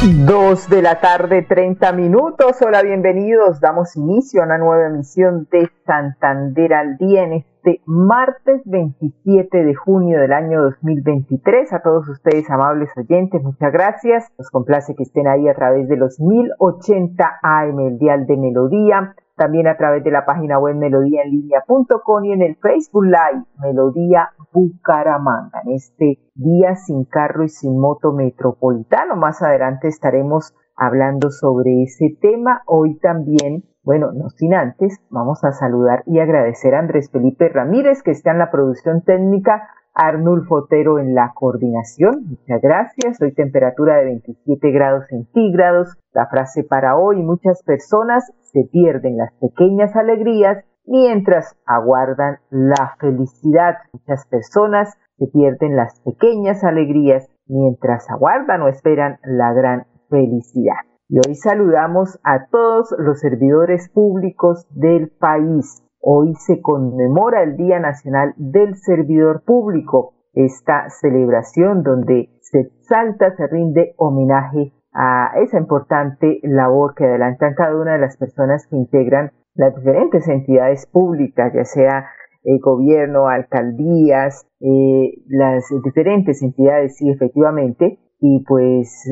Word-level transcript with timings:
Dos 0.00 0.68
de 0.68 0.80
la 0.80 1.00
tarde, 1.00 1.42
30 1.42 1.90
minutos. 1.92 2.62
Hola, 2.64 2.82
bienvenidos. 2.82 3.58
Damos 3.58 3.96
inicio 3.96 4.40
a 4.40 4.44
una 4.44 4.56
nueva 4.56 4.86
emisión 4.86 5.48
de 5.50 5.68
Santander 5.84 6.72
al 6.72 6.96
Día 6.98 7.24
en 7.24 7.32
este 7.32 7.80
martes 7.84 8.62
27 8.66 9.64
de 9.64 9.74
junio 9.74 10.20
del 10.20 10.32
año 10.32 10.62
2023. 10.62 11.72
A 11.72 11.82
todos 11.82 12.08
ustedes, 12.08 12.48
amables 12.48 12.90
oyentes, 12.96 13.42
muchas 13.42 13.72
gracias. 13.72 14.30
Nos 14.38 14.50
complace 14.50 14.94
que 14.94 15.02
estén 15.02 15.26
ahí 15.26 15.48
a 15.48 15.54
través 15.54 15.88
de 15.88 15.96
los 15.96 16.20
1080 16.20 17.40
AM, 17.42 17.80
el 17.80 17.98
Dial 17.98 18.24
de 18.26 18.36
Melodía 18.36 19.16
también 19.38 19.66
a 19.66 19.78
través 19.78 20.04
de 20.04 20.10
la 20.10 20.26
página 20.26 20.58
web 20.58 20.76
melodíaenlínea.com 20.76 22.24
y 22.26 22.32
en 22.32 22.42
el 22.42 22.56
Facebook 22.56 23.04
Live 23.04 23.44
Melodía 23.58 24.30
Bucaramanga. 24.52 25.62
En 25.64 25.72
este 25.72 26.18
día 26.34 26.74
sin 26.74 27.04
carro 27.06 27.44
y 27.44 27.48
sin 27.48 27.78
moto 27.80 28.12
metropolitano, 28.12 29.16
más 29.16 29.40
adelante 29.40 29.88
estaremos 29.88 30.54
hablando 30.76 31.30
sobre 31.30 31.82
ese 31.84 32.18
tema. 32.20 32.62
Hoy 32.66 32.98
también, 32.98 33.64
bueno, 33.82 34.12
no 34.12 34.28
sin 34.28 34.52
antes, 34.52 35.00
vamos 35.08 35.42
a 35.44 35.52
saludar 35.52 36.02
y 36.04 36.18
agradecer 36.18 36.74
a 36.74 36.80
Andrés 36.80 37.10
Felipe 37.10 37.48
Ramírez 37.48 38.02
que 38.02 38.10
está 38.10 38.32
en 38.32 38.38
la 38.38 38.50
producción 38.50 39.00
técnica 39.00 39.70
Arnulfo 39.98 40.62
Otero 40.62 41.00
en 41.00 41.16
la 41.16 41.32
coordinación. 41.34 42.24
Muchas 42.28 42.62
gracias. 42.62 43.20
Hoy 43.20 43.34
temperatura 43.34 43.96
de 43.96 44.04
27 44.04 44.70
grados 44.70 45.06
centígrados. 45.08 45.96
La 46.12 46.28
frase 46.28 46.62
para 46.62 46.96
hoy, 46.96 47.20
muchas 47.20 47.64
personas 47.64 48.32
se 48.42 48.62
pierden 48.70 49.16
las 49.16 49.34
pequeñas 49.40 49.96
alegrías 49.96 50.64
mientras 50.86 51.56
aguardan 51.66 52.38
la 52.50 52.94
felicidad. 53.00 53.74
Muchas 53.92 54.24
personas 54.28 54.96
se 55.18 55.26
pierden 55.26 55.74
las 55.74 56.00
pequeñas 56.02 56.62
alegrías 56.62 57.28
mientras 57.48 58.08
aguardan 58.08 58.62
o 58.62 58.68
esperan 58.68 59.18
la 59.24 59.52
gran 59.52 59.84
felicidad. 60.08 60.76
Y 61.08 61.16
hoy 61.26 61.34
saludamos 61.34 62.20
a 62.22 62.46
todos 62.52 62.94
los 62.98 63.18
servidores 63.18 63.88
públicos 63.88 64.64
del 64.70 65.08
país 65.08 65.82
Hoy 66.00 66.34
se 66.36 66.60
conmemora 66.60 67.42
el 67.42 67.56
Día 67.56 67.80
Nacional 67.80 68.32
del 68.36 68.76
Servidor 68.76 69.42
Público, 69.44 70.14
esta 70.32 70.88
celebración 70.90 71.82
donde 71.82 72.30
se 72.40 72.60
exalta, 72.60 73.34
se 73.34 73.48
rinde 73.48 73.94
homenaje 73.96 74.72
a 74.92 75.32
esa 75.42 75.58
importante 75.58 76.38
labor 76.44 76.94
que 76.94 77.04
adelantan 77.04 77.54
cada 77.54 77.76
una 77.76 77.94
de 77.94 77.98
las 77.98 78.16
personas 78.16 78.66
que 78.68 78.76
integran 78.76 79.32
las 79.54 79.74
diferentes 79.74 80.28
entidades 80.28 80.86
públicas, 80.86 81.52
ya 81.52 81.64
sea 81.64 82.06
el 82.44 82.56
eh, 82.56 82.60
gobierno, 82.62 83.26
alcaldías, 83.26 84.46
eh, 84.60 85.14
las 85.26 85.64
diferentes 85.82 86.42
entidades, 86.42 86.96
sí, 86.96 87.10
efectivamente, 87.10 87.98
y 88.20 88.44
pues 88.46 89.04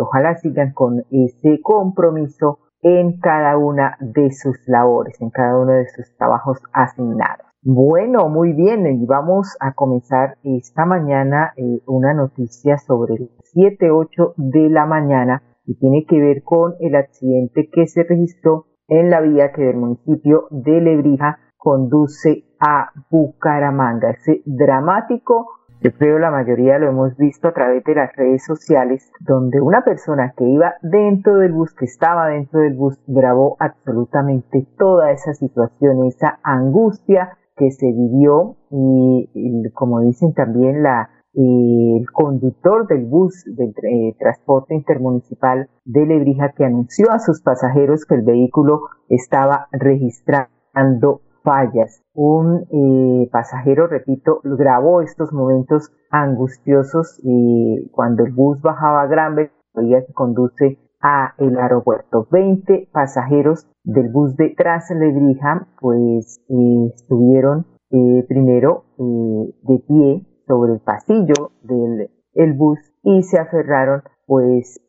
ojalá 0.00 0.36
sigan 0.36 0.72
con 0.72 1.04
ese 1.10 1.60
compromiso 1.62 2.60
en 2.82 3.18
cada 3.20 3.56
una 3.56 3.96
de 4.00 4.30
sus 4.32 4.56
labores, 4.66 5.20
en 5.20 5.30
cada 5.30 5.58
uno 5.58 5.72
de 5.72 5.88
sus 5.88 6.16
trabajos 6.16 6.58
asignados. 6.72 7.46
Bueno, 7.62 8.28
muy 8.28 8.52
bien, 8.52 8.86
y 8.86 9.04
vamos 9.04 9.56
a 9.60 9.72
comenzar 9.72 10.38
esta 10.44 10.86
mañana 10.86 11.52
eh, 11.56 11.80
una 11.86 12.14
noticia 12.14 12.78
sobre 12.78 13.14
el 13.14 13.30
7-8 13.52 14.34
de 14.36 14.70
la 14.70 14.86
mañana 14.86 15.42
y 15.66 15.74
tiene 15.74 16.06
que 16.08 16.20
ver 16.20 16.42
con 16.44 16.74
el 16.80 16.94
accidente 16.94 17.68
que 17.70 17.86
se 17.88 18.04
registró 18.04 18.66
en 18.86 19.10
la 19.10 19.20
vía 19.20 19.52
que 19.52 19.62
del 19.62 19.76
municipio 19.76 20.46
de 20.50 20.80
Lebrija 20.80 21.40
conduce 21.56 22.44
a 22.60 22.90
Bucaramanga. 23.10 24.10
Ese 24.10 24.40
dramático 24.46 25.57
yo 25.80 25.92
creo 25.92 26.18
la 26.18 26.30
mayoría 26.30 26.78
lo 26.78 26.88
hemos 26.88 27.16
visto 27.16 27.48
a 27.48 27.52
través 27.52 27.84
de 27.84 27.94
las 27.94 28.14
redes 28.16 28.44
sociales, 28.44 29.10
donde 29.20 29.60
una 29.60 29.82
persona 29.82 30.34
que 30.36 30.44
iba 30.44 30.74
dentro 30.82 31.36
del 31.36 31.52
bus, 31.52 31.72
que 31.74 31.84
estaba 31.84 32.28
dentro 32.28 32.60
del 32.60 32.74
bus, 32.74 32.98
grabó 33.06 33.56
absolutamente 33.60 34.66
toda 34.76 35.12
esa 35.12 35.34
situación, 35.34 36.06
esa 36.06 36.40
angustia 36.42 37.38
que 37.56 37.70
se 37.70 37.86
vivió 37.86 38.56
y, 38.70 39.70
como 39.74 40.00
dicen 40.00 40.32
también 40.32 40.82
la, 40.82 41.10
el 41.34 42.06
conductor 42.12 42.86
del 42.86 43.04
bus 43.04 43.44
del 43.46 43.70
eh, 43.70 44.16
transporte 44.18 44.74
intermunicipal 44.74 45.68
de 45.84 46.06
Lebrija 46.06 46.52
que 46.56 46.64
anunció 46.64 47.10
a 47.10 47.18
sus 47.18 47.42
pasajeros 47.42 48.04
que 48.04 48.16
el 48.16 48.22
vehículo 48.22 48.82
estaba 49.08 49.68
registrando 49.72 51.20
fallas. 51.42 52.02
Un 52.14 52.66
eh, 52.70 53.28
pasajero, 53.30 53.86
repito, 53.86 54.40
grabó 54.44 55.00
estos 55.00 55.32
momentos 55.32 55.92
angustiosos 56.10 57.20
y 57.22 57.88
cuando 57.90 58.24
el 58.24 58.32
bus 58.32 58.60
bajaba 58.62 59.02
a 59.02 59.06
gran 59.06 59.34
velocidad 59.34 60.06
que 60.06 60.12
conduce 60.12 60.78
a 61.00 61.34
el 61.38 61.58
aeropuerto. 61.58 62.26
20 62.30 62.88
pasajeros 62.92 63.68
del 63.84 64.10
bus 64.10 64.36
de 64.36 64.54
Translebrija 64.56 65.68
pues 65.80 66.40
eh, 66.48 66.92
estuvieron 66.94 67.66
eh, 67.90 68.24
primero 68.28 68.84
de 68.98 69.78
pie 69.86 70.26
sobre 70.46 70.74
el 70.74 70.80
pasillo 70.80 71.52
del 71.62 72.10
el 72.34 72.52
bus 72.52 72.78
y 73.02 73.22
se 73.22 73.38
aferraron 73.38 74.02
pues 74.26 74.80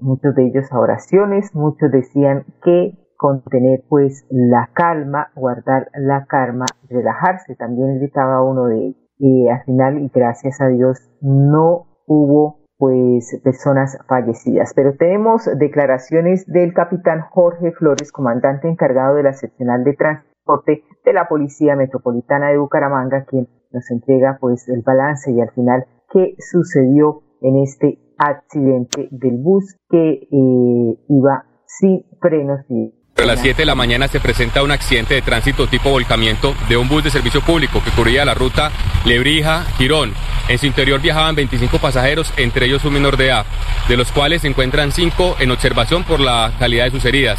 muchos 0.00 0.34
de 0.34 0.48
ellos 0.48 0.70
a 0.70 0.78
oraciones, 0.78 1.54
muchos 1.54 1.90
decían 1.90 2.44
que 2.62 3.01
contener 3.22 3.84
pues 3.88 4.26
la 4.30 4.68
calma, 4.74 5.28
guardar 5.36 5.92
la 5.94 6.26
calma, 6.26 6.66
relajarse, 6.90 7.54
también 7.54 8.00
gritaba 8.00 8.42
uno 8.42 8.66
de 8.66 8.86
ellos. 8.86 9.02
Y 9.16 9.48
al 9.48 9.62
final, 9.62 10.00
y 10.00 10.10
gracias 10.12 10.60
a 10.60 10.66
Dios, 10.66 10.98
no 11.20 11.86
hubo 12.08 12.64
pues 12.78 13.40
personas 13.44 13.96
fallecidas. 14.08 14.72
Pero 14.74 14.96
tenemos 14.96 15.48
declaraciones 15.56 16.44
del 16.48 16.74
capitán 16.74 17.20
Jorge 17.30 17.70
Flores, 17.70 18.10
comandante 18.10 18.68
encargado 18.68 19.14
de 19.14 19.22
la 19.22 19.34
seccional 19.34 19.84
de 19.84 19.94
transporte 19.94 20.82
de 21.04 21.12
la 21.12 21.28
Policía 21.28 21.76
Metropolitana 21.76 22.48
de 22.48 22.58
Bucaramanga, 22.58 23.24
quien 23.24 23.46
nos 23.70 23.88
entrega 23.92 24.38
pues 24.40 24.68
el 24.68 24.82
balance 24.82 25.30
y 25.30 25.40
al 25.40 25.52
final 25.52 25.86
qué 26.10 26.34
sucedió 26.40 27.22
en 27.40 27.58
este 27.58 28.00
accidente 28.18 29.08
del 29.12 29.38
bus 29.38 29.76
que 29.88 30.26
eh, 30.28 30.98
iba 31.08 31.44
sin 31.66 32.04
frenos 32.20 32.68
y 32.68 32.92
a 33.22 33.26
las 33.26 33.40
7 33.40 33.62
de 33.62 33.66
la 33.66 33.74
mañana 33.76 34.08
se 34.08 34.20
presenta 34.20 34.62
un 34.62 34.72
accidente 34.72 35.14
de 35.14 35.22
tránsito 35.22 35.68
tipo 35.68 35.90
volcamiento 35.90 36.56
de 36.68 36.76
un 36.76 36.88
bus 36.88 37.04
de 37.04 37.10
servicio 37.10 37.40
público 37.40 37.82
que 37.82 37.90
cubría 37.90 38.24
la 38.24 38.34
ruta 38.34 38.72
Lebrija-Girón. 39.04 40.12
En 40.48 40.58
su 40.58 40.66
interior 40.66 41.00
viajaban 41.00 41.36
25 41.36 41.78
pasajeros, 41.78 42.32
entre 42.36 42.66
ellos 42.66 42.84
un 42.84 42.94
menor 42.94 43.16
de 43.16 43.26
edad, 43.26 43.46
de 43.88 43.96
los 43.96 44.10
cuales 44.10 44.42
se 44.42 44.48
encuentran 44.48 44.90
5 44.90 45.36
en 45.38 45.52
observación 45.52 46.02
por 46.02 46.18
la 46.18 46.52
calidad 46.58 46.86
de 46.86 46.90
sus 46.90 47.04
heridas. 47.04 47.38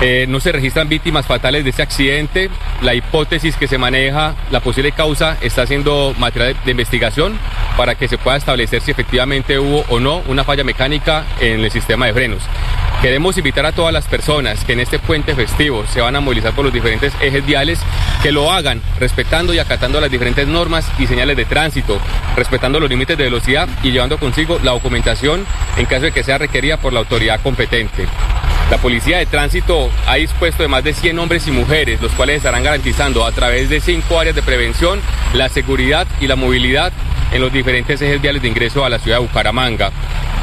Eh, 0.00 0.26
no 0.28 0.40
se 0.40 0.52
registran 0.52 0.88
víctimas 0.88 1.26
fatales 1.26 1.64
de 1.64 1.70
este 1.70 1.82
accidente. 1.82 2.50
La 2.82 2.94
hipótesis 2.94 3.56
que 3.56 3.68
se 3.68 3.78
maneja, 3.78 4.34
la 4.50 4.60
posible 4.60 4.92
causa, 4.92 5.36
está 5.40 5.66
siendo 5.66 6.14
material 6.18 6.56
de 6.64 6.70
investigación 6.70 7.38
para 7.76 7.94
que 7.94 8.08
se 8.08 8.18
pueda 8.18 8.36
establecer 8.36 8.80
si 8.80 8.90
efectivamente 8.90 9.58
hubo 9.58 9.84
o 9.88 10.00
no 10.00 10.22
una 10.28 10.44
falla 10.44 10.64
mecánica 10.64 11.24
en 11.40 11.60
el 11.60 11.70
sistema 11.70 12.06
de 12.06 12.14
frenos. 12.14 12.42
Queremos 13.04 13.36
invitar 13.36 13.66
a 13.66 13.72
todas 13.72 13.92
las 13.92 14.06
personas 14.06 14.64
que 14.64 14.72
en 14.72 14.80
este 14.80 14.98
puente 14.98 15.34
festivo 15.34 15.84
se 15.86 16.00
van 16.00 16.16
a 16.16 16.20
movilizar 16.20 16.54
por 16.54 16.64
los 16.64 16.72
diferentes 16.72 17.12
ejes 17.20 17.44
viales 17.44 17.78
que 18.22 18.32
lo 18.32 18.50
hagan 18.50 18.80
respetando 18.98 19.52
y 19.52 19.58
acatando 19.58 20.00
las 20.00 20.10
diferentes 20.10 20.48
normas 20.48 20.90
y 20.98 21.06
señales 21.06 21.36
de 21.36 21.44
tránsito, 21.44 22.00
respetando 22.34 22.80
los 22.80 22.88
límites 22.88 23.18
de 23.18 23.24
velocidad 23.24 23.68
y 23.82 23.90
llevando 23.90 24.16
consigo 24.16 24.58
la 24.62 24.70
documentación 24.70 25.44
en 25.76 25.84
caso 25.84 26.06
de 26.06 26.12
que 26.12 26.24
sea 26.24 26.38
requerida 26.38 26.78
por 26.78 26.94
la 26.94 27.00
autoridad 27.00 27.42
competente. 27.42 28.06
La 28.70 28.78
Policía 28.78 29.18
de 29.18 29.26
Tránsito 29.26 29.90
ha 30.06 30.14
dispuesto 30.14 30.62
de 30.62 30.70
más 30.70 30.82
de 30.82 30.94
100 30.94 31.18
hombres 31.18 31.46
y 31.46 31.50
mujeres, 31.50 32.00
los 32.00 32.12
cuales 32.12 32.38
estarán 32.38 32.62
garantizando 32.62 33.26
a 33.26 33.32
través 33.32 33.68
de 33.68 33.82
cinco 33.82 34.18
áreas 34.18 34.34
de 34.34 34.40
prevención 34.40 34.98
la 35.34 35.50
seguridad 35.50 36.06
y 36.22 36.26
la 36.26 36.36
movilidad 36.36 36.90
en 37.32 37.42
los 37.42 37.52
diferentes 37.52 38.00
ejes 38.00 38.22
viales 38.22 38.40
de 38.40 38.48
ingreso 38.48 38.82
a 38.82 38.88
la 38.88 38.98
ciudad 38.98 39.18
de 39.18 39.26
Bucaramanga. 39.26 39.92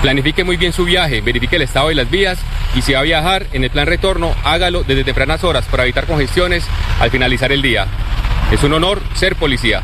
Planifique 0.01 0.43
muy 0.43 0.57
bien 0.57 0.71
su 0.71 0.83
viaje, 0.83 1.21
verifique 1.21 1.57
el 1.57 1.61
estado 1.61 1.89
de 1.89 1.95
las 1.95 2.09
vías 2.09 2.43
y 2.75 2.81
si 2.81 2.93
va 2.93 3.01
a 3.01 3.03
viajar 3.03 3.43
en 3.53 3.63
el 3.63 3.69
plan 3.69 3.85
retorno, 3.85 4.29
hágalo 4.43 4.81
desde 4.81 5.03
tempranas 5.03 5.43
horas 5.43 5.67
para 5.69 5.83
evitar 5.83 6.07
congestiones 6.07 6.67
al 6.99 7.11
finalizar 7.11 7.51
el 7.51 7.61
día. 7.61 7.85
Es 8.51 8.63
un 8.63 8.73
honor 8.73 8.97
ser 9.13 9.35
policía. 9.35 9.81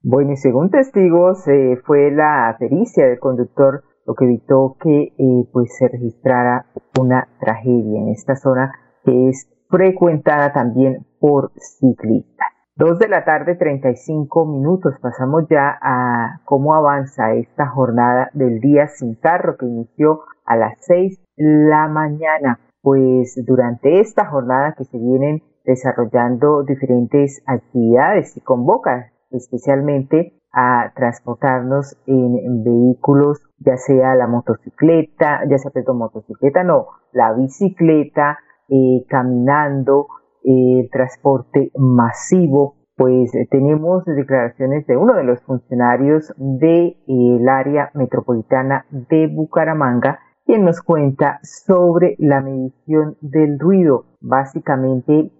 Bueno, 0.00 0.32
y 0.32 0.36
según 0.36 0.70
testigos, 0.70 1.46
eh, 1.48 1.80
fue 1.84 2.12
la 2.12 2.54
pericia 2.56 3.08
del 3.08 3.18
conductor 3.18 3.82
lo 4.06 4.14
que 4.14 4.26
evitó 4.26 4.76
que 4.80 5.12
eh, 5.18 5.48
pues 5.52 5.76
se 5.76 5.88
registrara 5.88 6.66
una 7.00 7.26
tragedia 7.40 8.00
en 8.00 8.10
esta 8.10 8.36
zona 8.36 8.72
que 9.04 9.28
es 9.28 9.50
frecuentada 9.68 10.52
también 10.52 11.04
por 11.18 11.50
ciclistas. 11.58 12.57
Dos 12.78 13.00
de 13.00 13.08
la 13.08 13.24
tarde, 13.24 13.56
35 13.56 14.46
minutos. 14.46 14.94
Pasamos 15.02 15.48
ya 15.50 15.76
a 15.82 16.38
cómo 16.44 16.76
avanza 16.76 17.34
esta 17.34 17.66
jornada 17.66 18.30
del 18.34 18.60
día 18.60 18.86
sin 18.86 19.16
carro 19.16 19.56
que 19.56 19.66
inició 19.66 20.20
a 20.44 20.54
las 20.54 20.74
6 20.82 21.18
de 21.36 21.44
la 21.68 21.88
mañana. 21.88 22.60
Pues 22.80 23.34
durante 23.44 23.98
esta 23.98 24.26
jornada 24.26 24.76
que 24.78 24.84
se 24.84 24.96
vienen 24.96 25.42
desarrollando 25.64 26.62
diferentes 26.62 27.42
actividades 27.46 28.36
y 28.36 28.42
convoca 28.42 29.10
especialmente 29.32 30.38
a 30.52 30.92
transportarnos 30.94 31.96
en, 32.06 32.62
vehículos, 32.62 33.40
ya 33.58 33.76
sea 33.76 34.14
la 34.14 34.28
motocicleta, 34.28 35.40
ya 35.50 35.58
sea 35.58 35.72
perdón, 35.72 35.98
motocicleta, 35.98 36.62
no, 36.62 36.86
la 37.10 37.32
bicicleta, 37.32 38.38
eh, 38.68 39.04
caminando, 39.08 40.06
el 40.44 40.88
transporte 40.90 41.70
masivo, 41.76 42.76
pues 42.96 43.32
eh, 43.34 43.46
tenemos 43.50 44.04
declaraciones 44.04 44.86
de 44.86 44.96
uno 44.96 45.14
de 45.14 45.24
los 45.24 45.40
funcionarios 45.42 46.34
del 46.36 47.48
área 47.48 47.90
metropolitana 47.94 48.86
de 48.90 49.28
Bucaramanga, 49.28 50.18
quien 50.44 50.64
nos 50.64 50.82
cuenta 50.82 51.38
sobre 51.42 52.16
la 52.18 52.40
medición 52.40 53.16
del 53.20 53.58
ruido, 53.58 54.06
básicamente 54.20 55.30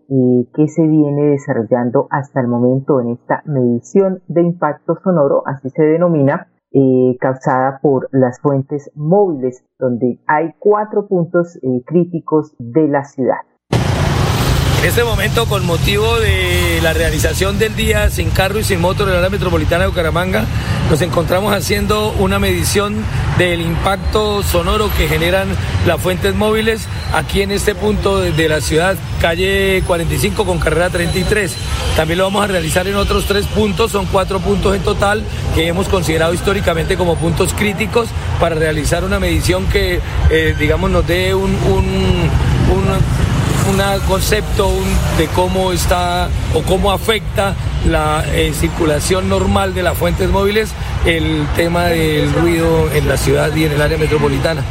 que 0.55 0.69
se 0.69 0.87
viene 0.87 1.31
desarrollando 1.31 2.07
hasta 2.11 2.41
el 2.41 2.47
momento 2.47 3.01
en 3.01 3.11
esta 3.11 3.43
medición 3.47 4.21
de 4.29 4.43
impacto 4.43 4.97
sonoro, 5.03 5.43
así 5.47 5.71
se 5.71 5.83
denomina, 5.83 6.49
causada 7.21 7.81
por 7.81 8.09
las 8.13 8.39
fuentes 8.41 8.91
móviles, 8.95 9.65
donde 9.79 10.21
hay 10.27 10.53
cuatro 10.59 11.09
puntos 11.09 11.59
críticos 11.87 12.55
de 12.59 12.89
la 12.89 13.05
ciudad. 13.05 13.39
En 14.79 14.85
este 14.85 15.03
momento, 15.03 15.47
con 15.47 15.67
motivo 15.67 16.21
de 16.21 16.79
la 16.83 16.93
realización 16.93 17.59
del 17.59 17.75
día 17.75 18.11
sin 18.11 18.31
carro 18.31 18.61
y 18.61 18.65
sin 18.65 18.81
moto 18.81 19.03
en 19.03 19.11
la 19.11 19.17
área 19.17 19.29
metropolitana 19.29 19.83
de 19.83 19.89
Bucaramanga, 19.89 20.45
nos 20.89 21.03
encontramos 21.03 21.53
haciendo 21.53 22.13
una 22.13 22.39
medición 22.39 22.95
del 23.39 23.61
impacto 23.61 24.45
sonoro 24.45 24.89
que 24.97 25.09
generan 25.09 25.49
las 25.85 26.01
fuentes 26.01 26.37
móviles 26.37 26.87
aquí 27.13 27.43
en 27.43 27.51
este 27.51 27.75
punto 27.75 28.21
de 28.21 28.49
la 28.49 28.61
ciudad, 28.61 28.97
calle 29.21 29.83
45 29.85 30.47
con 30.47 30.61
carrera 30.61 30.91
33. 30.91 31.57
También 31.97 32.19
lo 32.19 32.25
vamos 32.25 32.45
a 32.45 32.47
realizar 32.47 32.87
en 32.87 32.95
otros 32.95 33.25
tres 33.27 33.47
puntos, 33.47 33.91
son 33.91 34.07
cuatro 34.07 34.39
puntos 34.39 34.77
en 34.77 34.83
total 34.83 35.25
que 35.57 35.67
hemos 35.67 35.89
considerado 35.89 36.33
históricamente 36.33 36.97
como 36.97 37.17
puntos 37.17 37.53
críticos 37.53 38.09
para 38.39 38.55
realizar 38.55 39.03
una 39.03 39.19
medición 39.19 39.67
que, 39.67 40.01
eh, 40.31 40.55
digamos, 40.57 40.89
nos 40.89 41.05
dé 41.05 41.35
un, 41.35 41.51
un 41.51 42.31
un 42.69 42.85
concepto 44.09 44.69
de 45.19 45.27
cómo 45.35 45.73
está 45.73 46.29
o 46.55 46.63
cómo 46.67 46.91
afecta 46.91 47.55
la 47.87 48.23
eh, 48.35 48.53
circulación 48.53 49.29
normal 49.29 49.75
de 49.75 49.83
las 49.83 49.97
fuentes 49.97 50.31
móviles 50.31 50.75
el 51.07 51.47
tema 51.57 51.85
del 51.85 52.33
ruido 52.33 52.91
en 52.95 53.09
la 53.09 53.17
ciudad 53.17 53.55
y 53.55 53.65
en 53.65 53.73
el 53.73 53.83
área 53.83 53.99
metropolitana. 53.99 54.63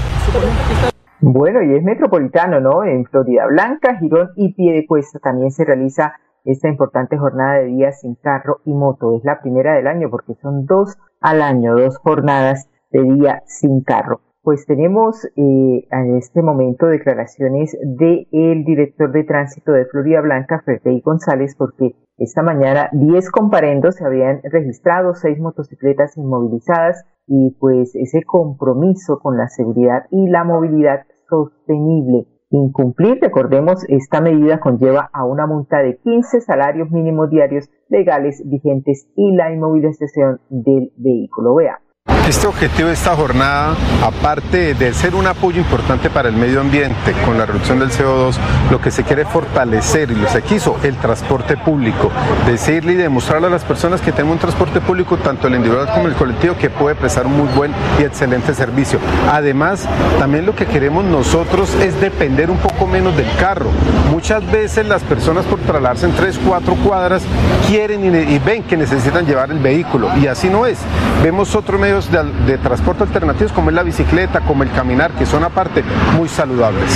Bueno, 1.22 1.62
y 1.64 1.76
es 1.76 1.84
metropolitano, 1.84 2.60
¿no? 2.60 2.84
En 2.84 3.06
Florida 3.06 3.46
Blanca, 3.48 3.98
Girón 4.00 4.30
y 4.36 4.54
Piedecuesta 4.54 5.20
también 5.20 5.52
se 5.52 5.66
realiza 5.66 6.14
esta 6.44 6.68
importante 6.68 7.18
jornada 7.18 7.60
de 7.60 7.66
días 7.66 8.02
sin 8.02 8.16
carro 8.16 8.62
y 8.66 8.74
moto. 8.74 9.16
Es 9.16 9.24
la 9.24 9.42
primera 9.42 9.76
del 9.76 9.88
año 9.88 10.10
porque 10.10 10.34
son 10.42 10.66
dos 10.66 10.98
al 11.22 11.42
año, 11.42 11.76
dos 11.76 11.98
jornadas 11.98 12.68
de 12.92 13.04
día 13.04 13.44
sin 13.46 13.82
carro 13.82 14.22
pues 14.48 14.66
tenemos 14.66 15.26
eh, 15.36 15.88
en 15.92 16.16
este 16.16 16.42
momento 16.42 16.86
declaraciones 16.86 17.78
del 17.84 18.30
el 18.32 18.64
director 18.64 19.12
de 19.12 19.26
tránsito 19.26 19.74
de 19.74 19.84
Florida 19.88 20.22
Blanca, 20.22 20.62
Freddy 20.64 21.02
González, 21.02 21.54
porque 21.58 21.98
esta 22.18 22.44
mañana 22.44 22.90
10 22.94 23.30
comparendos 23.30 23.96
se 23.96 24.06
habían 24.06 24.40
registrado, 24.44 25.16
6 25.16 25.38
motocicletas 25.42 26.16
inmovilizadas 26.16 27.04
y 27.28 27.58
pues 27.60 27.94
ese 27.96 28.24
compromiso 28.24 29.20
con 29.20 29.36
la 29.36 29.50
seguridad 29.50 30.06
y 30.12 30.30
la 30.30 30.46
movilidad 30.46 31.02
sostenible. 31.30 32.28
Incumplir, 32.50 33.20
recordemos, 33.22 33.84
esta 33.90 34.22
medida 34.22 34.62
conlleva 34.62 35.10
a 35.12 35.26
una 35.26 35.46
multa 35.46 35.80
de 35.80 35.98
15 35.98 36.40
salarios 36.40 36.90
mínimos 36.90 37.30
diarios 37.30 37.70
legales 37.90 38.42
vigentes 38.46 39.10
y 39.18 39.36
la 39.36 39.52
inmovilización 39.52 40.40
del 40.50 40.94
vehículo. 40.96 41.56
Vea. 41.56 41.82
Este 42.28 42.46
objetivo 42.46 42.90
de 42.90 42.94
esta 42.94 43.16
jornada, 43.16 43.74
aparte 44.04 44.74
de 44.74 44.94
ser 44.94 45.16
un 45.16 45.28
apoyo 45.28 45.62
importante 45.62 46.10
para 46.10 46.28
el 46.28 46.36
medio 46.36 46.60
ambiente 46.60 47.14
con 47.26 47.38
la 47.38 47.46
reducción 47.46 47.80
del 47.80 47.90
CO2, 47.90 48.36
lo 48.70 48.82
que 48.82 48.92
se 48.92 49.04
quiere 49.04 49.24
fortalecer 49.24 50.12
y 50.12 50.16
lo 50.16 50.28
se 50.28 50.42
quiso 50.42 50.76
el 50.84 50.98
transporte 50.98 51.56
público, 51.56 52.12
decirle 52.46 52.94
y 52.94 52.96
demostrarle 52.98 53.48
a 53.48 53.50
las 53.50 53.64
personas 53.64 54.02
que 54.02 54.12
tenemos 54.12 54.34
un 54.34 54.40
transporte 54.40 54.82
público, 54.82 55.16
tanto 55.16 55.48
el 55.48 55.56
individual 55.56 55.88
como 55.94 56.10
el 56.10 56.16
colectivo, 56.16 56.58
que 56.58 56.70
puede 56.70 56.96
prestar 56.96 57.26
un 57.26 57.38
muy 57.38 57.48
buen 57.56 57.72
y 57.98 58.04
excelente 58.04 58.54
servicio. 58.54 59.00
Además, 59.32 59.88
también 60.20 60.46
lo 60.46 60.54
que 60.54 60.66
queremos 60.66 61.06
nosotros 61.06 61.76
es 61.76 61.98
depender 62.02 62.52
un 62.52 62.58
poco 62.58 62.88
menos 62.88 63.16
del 63.16 63.34
carro. 63.40 63.70
Muchas 64.12 64.46
veces 64.52 64.86
las 64.86 65.02
personas 65.04 65.46
por 65.46 65.60
trasladarse 65.60 66.06
en 66.06 66.14
3, 66.14 66.42
4 66.46 66.76
cuadras 66.86 67.24
quieren 67.70 68.04
y, 68.04 68.40
ven 68.40 68.64
que 68.64 68.76
necesitan 68.76 69.26
llevar 69.26 69.50
el 69.50 69.60
vehículo 69.60 70.10
y 70.18 70.28
así 70.28 70.50
no 70.50 70.66
es. 70.66 70.78
Vemos 71.24 71.56
otros 71.56 71.80
medios 71.80 72.12
de, 72.12 72.17
transporte 72.62 73.04
alternativos 73.04 73.52
como 73.52 73.70
es 73.70 73.76
la 73.76 73.84
bicicleta, 73.84 74.42
como 74.42 74.64
el 74.64 74.72
caminar, 74.72 75.12
que 75.12 75.26
son 75.26 75.44
aparte 75.44 75.84
muy 76.16 76.30
saludables. 76.30 76.92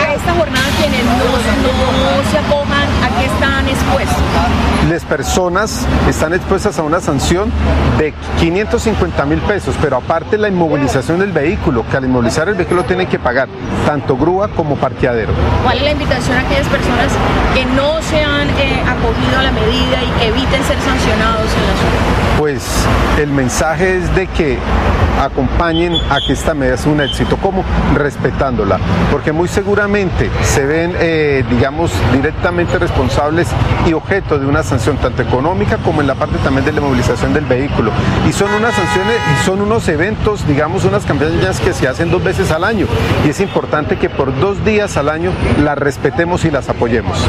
A 0.00 0.14
esta 0.14 0.32
jornada 0.32 0.66
quienes 0.78 1.04
no, 1.04 2.30
se 2.30 2.38
acojan, 2.38 2.88
¿a 3.02 3.18
qué 3.18 3.26
están 3.26 3.68
expuestos? 3.68 4.22
Las 4.88 5.04
personas 5.04 5.86
están 6.08 6.34
expuestas 6.34 6.78
a 6.78 6.82
una 6.82 7.00
sanción 7.00 7.50
de 7.98 8.12
550 8.40 9.24
mil 9.26 9.38
pesos, 9.40 9.76
pero 9.80 9.96
aparte 9.96 10.38
la 10.38 10.48
inmovilización 10.48 11.20
del 11.20 11.32
vehículo, 11.32 11.84
que 11.88 11.96
al 11.96 12.04
inmovilizar 12.04 12.48
el 12.48 12.54
vehículo 12.54 12.84
tienen 12.84 13.06
que 13.06 13.18
pagar 13.18 13.48
tanto 13.86 14.16
grúa 14.16 14.48
como 14.48 14.76
parqueadero. 14.76 15.32
¿Cuál 15.62 15.78
es 15.78 15.84
la 15.84 15.90
invitación 15.92 16.36
a 16.36 16.40
aquellas 16.40 16.68
personas 16.68 17.12
que 17.54 17.64
no 17.64 18.02
se 18.02 18.22
han 18.22 18.48
eh, 18.50 18.82
acogido 18.86 19.38
a 19.38 19.42
la 19.42 19.52
medida 19.52 20.02
y 20.02 20.18
que 20.18 20.28
eviten 20.28 20.62
ser 20.64 20.78
sancionados 20.80 21.46
en 21.54 21.66
la 21.66 21.74
ciudad? 21.74 22.31
Pues 22.38 22.86
el 23.18 23.30
mensaje 23.30 23.96
es 23.96 24.14
de 24.14 24.26
que 24.28 24.58
acompañen 25.20 25.94
a 26.10 26.18
que 26.26 26.32
esta 26.32 26.54
medida 26.54 26.76
sea 26.76 26.92
un 26.92 27.00
éxito. 27.00 27.36
¿Cómo? 27.36 27.64
Respetándola. 27.94 28.78
Porque 29.10 29.32
muy 29.32 29.48
seguramente 29.48 30.30
se 30.42 30.64
ven, 30.64 30.92
eh, 30.98 31.44
digamos, 31.48 31.92
directamente 32.12 32.78
responsables 32.78 33.48
y 33.86 33.92
objeto 33.92 34.38
de 34.38 34.46
una 34.46 34.62
sanción 34.62 34.96
tanto 34.96 35.22
económica 35.22 35.78
como 35.78 36.00
en 36.00 36.06
la 36.06 36.14
parte 36.14 36.38
también 36.38 36.64
de 36.64 36.72
la 36.72 36.80
movilización 36.80 37.32
del 37.32 37.44
vehículo. 37.44 37.92
Y 38.28 38.32
son 38.32 38.50
unas 38.52 38.74
sanciones 38.74 39.16
y 39.34 39.44
son 39.44 39.60
unos 39.60 39.88
eventos, 39.88 40.46
digamos, 40.46 40.84
unas 40.84 41.04
campañas 41.06 41.60
que 41.60 41.72
se 41.72 41.88
hacen 41.88 42.10
dos 42.10 42.22
veces 42.22 42.50
al 42.50 42.64
año. 42.64 42.86
Y 43.24 43.30
es 43.30 43.40
importante 43.40 43.98
que 43.98 44.08
por 44.10 44.38
dos 44.40 44.64
días 44.64 44.96
al 44.96 45.08
año 45.08 45.30
las 45.62 45.78
respetemos 45.78 46.44
y 46.44 46.50
las 46.50 46.68
apoyemos. 46.68 47.28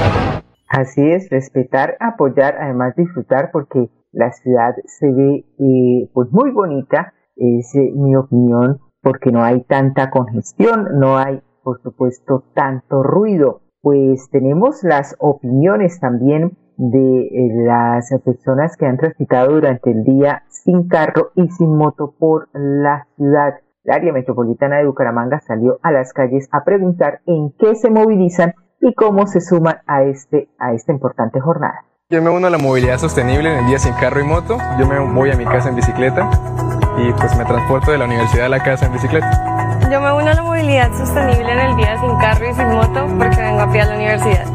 Así 0.67 1.11
es, 1.11 1.29
respetar, 1.29 1.97
apoyar, 1.99 2.57
además 2.59 2.95
disfrutar, 2.95 3.51
porque 3.51 3.89
la 4.13 4.31
ciudad 4.31 4.75
se 4.85 5.11
ve 5.11 5.45
eh, 5.59 6.09
pues 6.13 6.31
muy 6.31 6.51
bonita, 6.51 7.13
es 7.35 7.75
eh, 7.75 7.91
mi 7.93 8.15
opinión, 8.15 8.79
porque 9.01 9.31
no 9.31 9.43
hay 9.43 9.63
tanta 9.63 10.09
congestión, 10.09 10.99
no 10.99 11.17
hay 11.17 11.41
por 11.63 11.81
supuesto 11.81 12.43
tanto 12.53 13.03
ruido. 13.03 13.61
Pues 13.81 14.29
tenemos 14.29 14.83
las 14.83 15.15
opiniones 15.19 15.99
también 15.99 16.57
de 16.77 17.21
eh, 17.27 17.65
las 17.65 18.09
personas 18.23 18.77
que 18.77 18.85
han 18.85 18.97
transitado 18.97 19.55
durante 19.55 19.91
el 19.91 20.03
día 20.03 20.43
sin 20.49 20.87
carro 20.87 21.31
y 21.35 21.49
sin 21.49 21.75
moto 21.75 22.13
por 22.17 22.47
la 22.53 23.07
ciudad. 23.17 23.55
La 23.83 23.95
área 23.95 24.13
metropolitana 24.13 24.77
de 24.77 24.85
Bucaramanga 24.85 25.41
salió 25.41 25.79
a 25.83 25.91
las 25.91 26.13
calles 26.13 26.47
a 26.51 26.63
preguntar 26.63 27.19
en 27.25 27.51
qué 27.59 27.75
se 27.75 27.89
movilizan 27.89 28.53
y 28.79 28.93
cómo 28.93 29.27
se 29.27 29.41
suman 29.41 29.77
a, 29.87 30.03
este, 30.03 30.49
a 30.57 30.73
esta 30.73 30.93
importante 30.93 31.41
jornada. 31.41 31.85
Yo 32.13 32.21
me 32.21 32.29
uno 32.29 32.45
a 32.45 32.51
la 32.51 32.59
movilidad 32.59 32.99
sostenible 32.99 33.51
en 33.51 33.57
el 33.57 33.65
día 33.65 33.79
sin 33.79 33.91
carro 33.93 34.21
y 34.21 34.23
moto. 34.23 34.59
Yo 34.77 34.85
me 34.85 34.99
voy 34.99 35.31
a 35.31 35.35
mi 35.35 35.45
casa 35.45 35.69
en 35.69 35.75
bicicleta 35.75 36.29
y 36.95 37.11
pues 37.13 37.35
me 37.35 37.43
transporto 37.43 37.89
de 37.89 37.97
la 37.97 38.05
universidad 38.05 38.45
a 38.45 38.49
la 38.49 38.61
casa 38.61 38.85
en 38.85 38.93
bicicleta. 38.93 39.79
Yo 39.91 39.99
me 39.99 40.13
uno 40.13 40.29
a 40.29 40.33
la 40.35 40.43
movilidad 40.43 40.95
sostenible 40.95 41.51
en 41.51 41.59
el 41.59 41.75
día 41.75 41.99
sin 41.99 42.15
carro 42.17 42.47
y 42.47 42.53
sin 42.53 42.67
moto 42.67 43.07
porque 43.17 43.41
vengo 43.41 43.61
a 43.61 43.71
pie 43.71 43.81
a 43.81 43.85
la 43.85 43.95
universidad. 43.95 44.45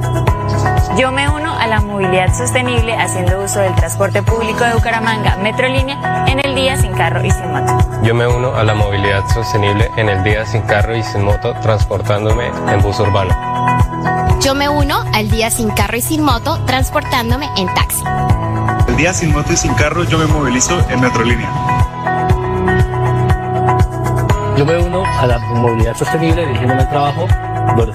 Yo 0.97 1.11
me 1.11 1.29
uno 1.29 1.53
a 1.53 1.67
la 1.67 1.81
movilidad 1.81 2.33
sostenible 2.33 2.95
haciendo 2.95 3.43
uso 3.43 3.59
del 3.59 3.75
transporte 3.75 4.23
público 4.23 4.63
de 4.63 4.75
Bucaramanga, 4.75 5.35
Metrolínea, 5.39 6.27
en 6.29 6.39
el 6.39 6.55
día 6.55 6.77
sin 6.77 6.93
carro 6.93 7.25
y 7.25 7.31
sin 7.33 7.51
moto. 7.51 7.77
Yo 8.05 8.15
me 8.15 8.29
uno 8.29 8.55
a 8.55 8.63
la 8.63 8.75
movilidad 8.75 9.27
sostenible 9.35 9.91
en 9.97 10.09
el 10.09 10.23
día 10.23 10.47
sin 10.47 10.63
carro 10.63 10.95
y 10.95 11.03
sin 11.03 11.25
moto, 11.25 11.55
transportándome 11.55 12.53
en 12.69 12.81
bus 12.83 13.01
urbano. 13.01 13.35
Yo 14.49 14.55
me 14.55 14.67
uno 14.67 15.05
al 15.13 15.29
día 15.29 15.51
sin 15.51 15.69
carro 15.69 15.99
y 15.99 16.01
sin 16.01 16.25
moto, 16.25 16.57
transportándome 16.65 17.51
en 17.59 17.67
taxi. 17.75 18.03
día 18.97 19.13
sin 19.13 19.31
moto 19.35 19.53
y 19.53 19.57
sin 19.59 19.75
carro 19.75 20.05
yo 20.05 20.17
me 20.17 20.25
movilizo 20.25 20.81
en 20.89 21.03
Metrolínea. 21.03 21.51
Yo 24.57 24.65
me 24.65 24.79
uno 24.79 25.05
a 25.05 25.27
la 25.27 25.39
movilidad 25.39 25.95
sostenible 25.95 26.47
dirigiéndome 26.47 26.81
al 26.81 26.89
trabajo 26.89 27.27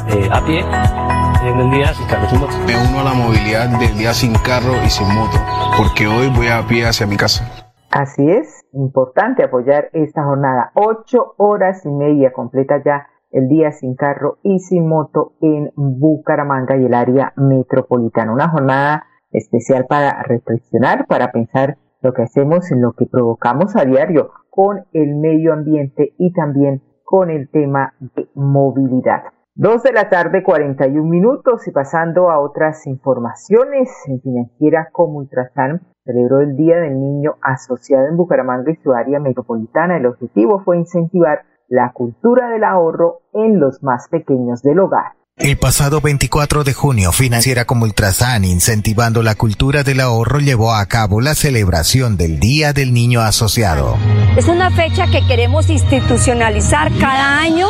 eh, 0.09 0.29
a 0.31 0.45
pie 0.45 0.59
en 0.59 1.59
el 1.59 1.71
día 1.71 1.91
sin 1.95 2.05
carro 2.05 2.29
sin 2.29 2.39
moto. 2.39 2.53
Me 2.67 2.77
uno 2.87 2.99
a 2.99 3.03
la 3.03 3.13
movilidad 3.15 3.69
del 3.79 3.97
día 3.97 4.13
sin 4.13 4.35
carro 4.35 4.75
y 4.85 4.91
sin 4.91 5.07
moto, 5.11 5.39
porque 5.75 6.05
hoy 6.05 6.27
voy 6.27 6.49
a 6.49 6.61
pie 6.67 6.85
hacia 6.85 7.07
mi 7.07 7.17
casa. 7.17 7.65
Así 7.89 8.29
es, 8.29 8.63
importante 8.73 9.43
apoyar 9.43 9.89
esta 9.93 10.23
jornada. 10.23 10.71
Ocho 10.75 11.33
horas 11.37 11.83
y 11.83 11.89
media 11.89 12.31
completa 12.31 12.75
ya 12.85 13.07
el 13.33 13.49
día 13.49 13.71
sin 13.71 13.95
carro 13.95 14.37
y 14.43 14.59
sin 14.59 14.87
moto 14.87 15.33
en 15.41 15.71
Bucaramanga 15.75 16.77
y 16.77 16.85
el 16.85 16.93
área 16.93 17.33
metropolitana. 17.35 18.31
Una 18.31 18.49
jornada 18.49 19.07
especial 19.31 19.85
para 19.87 20.23
reflexionar, 20.23 21.07
para 21.07 21.31
pensar 21.31 21.77
lo 22.01 22.13
que 22.13 22.21
hacemos 22.21 22.71
en 22.71 22.81
lo 22.81 22.93
que 22.93 23.07
provocamos 23.07 23.75
a 23.75 23.85
diario 23.85 24.31
con 24.49 24.85
el 24.93 25.15
medio 25.15 25.51
ambiente 25.51 26.13
y 26.17 26.31
también 26.31 26.83
con 27.03 27.29
el 27.31 27.49
tema 27.49 27.93
de 27.99 28.27
movilidad. 28.35 29.23
Dos 29.55 29.83
de 29.83 29.93
la 29.93 30.09
tarde, 30.09 30.43
41 30.43 31.07
minutos 31.07 31.67
y 31.67 31.71
pasando 31.71 32.29
a 32.31 32.39
otras 32.39 32.87
informaciones 32.87 33.89
en 34.07 34.19
financiera 34.21 34.89
como 34.91 35.19
Ultrasan 35.19 35.81
celebró 36.03 36.41
el 36.41 36.55
Día 36.55 36.79
del 36.79 36.99
Niño 36.99 37.35
asociado 37.41 38.07
en 38.07 38.17
Bucaramanga 38.17 38.71
y 38.71 38.75
su 38.77 38.93
área 38.93 39.19
metropolitana. 39.19 39.97
El 39.97 40.07
objetivo 40.07 40.59
fue 40.65 40.77
incentivar 40.77 41.43
la 41.67 41.91
cultura 41.93 42.49
del 42.49 42.63
ahorro 42.63 43.21
en 43.33 43.59
los 43.59 43.81
más 43.83 44.07
pequeños 44.09 44.61
del 44.61 44.79
hogar. 44.79 45.13
El 45.35 45.57
pasado 45.57 45.99
24 45.99 46.63
de 46.63 46.73
junio, 46.73 47.11
Financiera 47.11 47.65
como 47.65 47.85
Ultrasan, 47.85 48.45
incentivando 48.45 49.23
la 49.23 49.33
cultura 49.33 49.81
del 49.81 49.99
ahorro, 49.99 50.39
llevó 50.39 50.75
a 50.75 50.85
cabo 50.85 51.21
la 51.21 51.33
celebración 51.33 52.17
del 52.17 52.39
Día 52.39 52.71
del 52.71 52.93
Niño 52.93 53.21
Asociado. 53.21 53.97
Es 54.37 54.47
una 54.47 54.69
fecha 54.69 55.07
que 55.07 55.25
queremos 55.25 55.71
institucionalizar 55.71 56.91
cada 56.99 57.39
año 57.39 57.67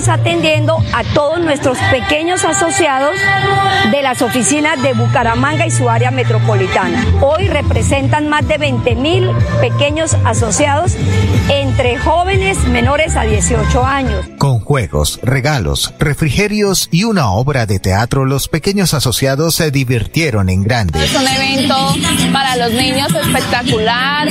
estamos 0.00 0.20
atendiendo 0.20 0.82
a 0.94 1.04
todos 1.14 1.40
nuestros 1.40 1.76
pequeños 1.90 2.44
asociados 2.44 3.16
de 3.90 4.02
las 4.02 4.22
oficinas 4.22 4.82
de 4.82 4.94
Bucaramanga 4.94 5.66
y 5.66 5.70
su 5.70 5.90
área 5.90 6.10
metropolitana. 6.10 7.04
Hoy 7.20 7.48
representan 7.48 8.28
más 8.28 8.46
de 8.48 8.56
20 8.56 8.94
mil 8.94 9.30
pequeños 9.60 10.16
asociados 10.24 10.94
entre 11.48 11.98
jóvenes 11.98 12.56
menores 12.68 13.16
a 13.16 13.22
18 13.24 13.84
años. 13.84 14.26
Con 14.38 14.60
juegos, 14.60 15.20
regalos, 15.22 15.92
refrigeración, 15.98 16.40
y 16.90 17.04
una 17.04 17.32
obra 17.32 17.66
de 17.66 17.78
teatro, 17.80 18.24
los 18.24 18.48
pequeños 18.48 18.94
asociados 18.94 19.56
se 19.56 19.70
divirtieron 19.70 20.48
en 20.48 20.62
grande. 20.62 21.04
Es 21.04 21.14
un 21.14 21.26
evento 21.26 21.76
para 22.32 22.56
los 22.56 22.72
niños 22.72 23.08
espectacular, 23.14 24.28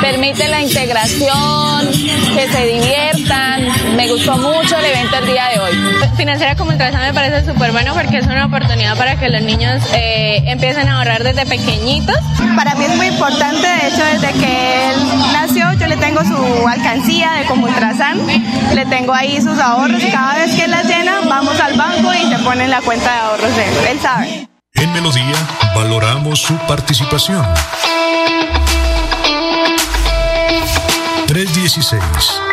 permite 0.00 0.48
la 0.48 0.60
integración, 0.60 1.88
que 2.34 2.48
se 2.50 2.66
diviertan. 2.66 3.96
Me 3.96 4.08
gustó 4.08 4.36
mucho 4.38 4.76
el 4.76 4.84
evento 4.86 5.11
el 5.18 5.26
día 5.26 5.48
de 5.48 5.60
hoy. 5.60 5.72
Financiera 6.16 6.56
como 6.56 6.70
Ultrasan 6.70 7.00
me 7.02 7.12
parece 7.12 7.52
súper 7.52 7.72
bueno 7.72 7.94
porque 7.94 8.18
es 8.18 8.26
una 8.26 8.46
oportunidad 8.46 8.96
para 8.96 9.16
que 9.16 9.28
los 9.28 9.42
niños 9.42 9.82
eh, 9.94 10.42
empiecen 10.46 10.88
a 10.88 10.98
ahorrar 10.98 11.22
desde 11.22 11.44
pequeñitos. 11.46 12.16
Para 12.56 12.74
mí 12.74 12.84
es 12.84 12.96
muy 12.96 13.06
importante, 13.06 13.66
de 13.66 13.88
hecho, 13.88 14.04
desde 14.04 14.32
que 14.38 14.90
él 14.90 14.96
nació, 15.32 15.72
yo 15.74 15.86
le 15.86 15.96
tengo 15.96 16.22
su 16.24 16.66
alcancía 16.66 17.32
de 17.32 17.44
como 17.46 17.66
Ultrasan, 17.66 18.18
le 18.74 18.86
tengo 18.86 19.12
ahí 19.12 19.40
sus 19.40 19.58
ahorros 19.58 20.02
y 20.02 20.10
cada 20.10 20.34
vez 20.34 20.54
que 20.54 20.64
él 20.64 20.70
las 20.70 20.86
llena, 20.86 21.20
vamos 21.28 21.58
al 21.60 21.76
banco 21.76 22.12
y 22.14 22.28
se 22.28 22.38
ponen 22.38 22.70
la 22.70 22.80
cuenta 22.80 23.12
de 23.12 23.18
ahorros 23.20 23.56
de 23.56 23.64
él. 23.64 23.74
Él 23.90 24.00
sabe. 24.00 24.48
En 24.74 24.92
Melodía 24.92 25.36
valoramos 25.74 26.40
su 26.40 26.56
participación. 26.66 27.44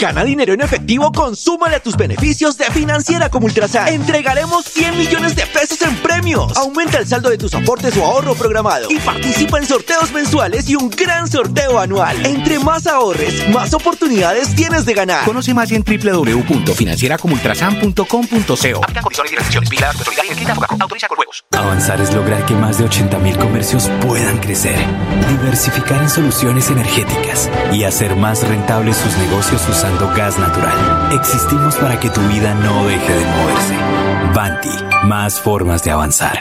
Gana 0.00 0.22
dinero 0.22 0.54
en 0.54 0.60
efectivo, 0.60 1.10
consúmale 1.10 1.74
a 1.74 1.80
tus 1.80 1.96
beneficios 1.96 2.56
de 2.56 2.66
Financiera 2.66 3.30
como 3.30 3.46
Ultrasan. 3.46 3.88
Entregaremos 3.88 4.64
100 4.66 4.96
millones 4.96 5.34
de 5.34 5.44
pesos 5.46 5.82
en 5.82 5.96
premios. 5.96 6.56
Aumenta 6.56 6.98
el 6.98 7.06
saldo 7.08 7.30
de 7.30 7.36
tus 7.36 7.52
aportes 7.52 7.96
o 7.96 8.04
ahorro 8.04 8.36
programado 8.36 8.86
y 8.90 9.00
participa 9.00 9.58
en 9.58 9.66
sorteos 9.66 10.12
mensuales 10.12 10.68
y 10.68 10.76
un 10.76 10.88
gran 10.88 11.26
sorteo 11.26 11.80
anual. 11.80 12.24
Entre 12.24 12.60
más 12.60 12.86
ahorres, 12.86 13.48
más 13.48 13.74
oportunidades 13.74 14.54
tienes 14.54 14.86
de 14.86 14.94
ganar. 14.94 15.24
Conoce 15.24 15.52
más 15.52 15.72
en 15.72 15.82
www.financieracomultrasan.com.co. 15.82 18.80
Avanzar 21.50 22.00
es 22.00 22.14
lograr 22.14 22.46
que 22.46 22.54
más 22.54 22.78
de 22.78 22.84
80 22.84 23.18
mil 23.18 23.36
comercios 23.36 23.90
puedan 24.00 24.38
crecer, 24.38 24.78
diversificar 25.28 26.02
en 26.02 26.08
soluciones 26.08 26.70
energéticas 26.70 27.50
y 27.72 27.82
hacer 27.82 28.14
más 28.14 28.46
rentables 28.46 28.96
sus 28.96 29.16
negocios 29.16 29.60
usando 29.68 29.87
gas 30.16 30.38
natural. 30.38 31.12
Existimos 31.12 31.76
para 31.76 31.98
que 31.98 32.10
tu 32.10 32.20
vida 32.32 32.54
no 32.54 32.86
deje 32.86 33.12
de 33.12 33.24
moverse. 33.24 33.74
Banti, 34.34 35.06
más 35.06 35.40
formas 35.40 35.82
de 35.82 35.90
avanzar. 35.90 36.38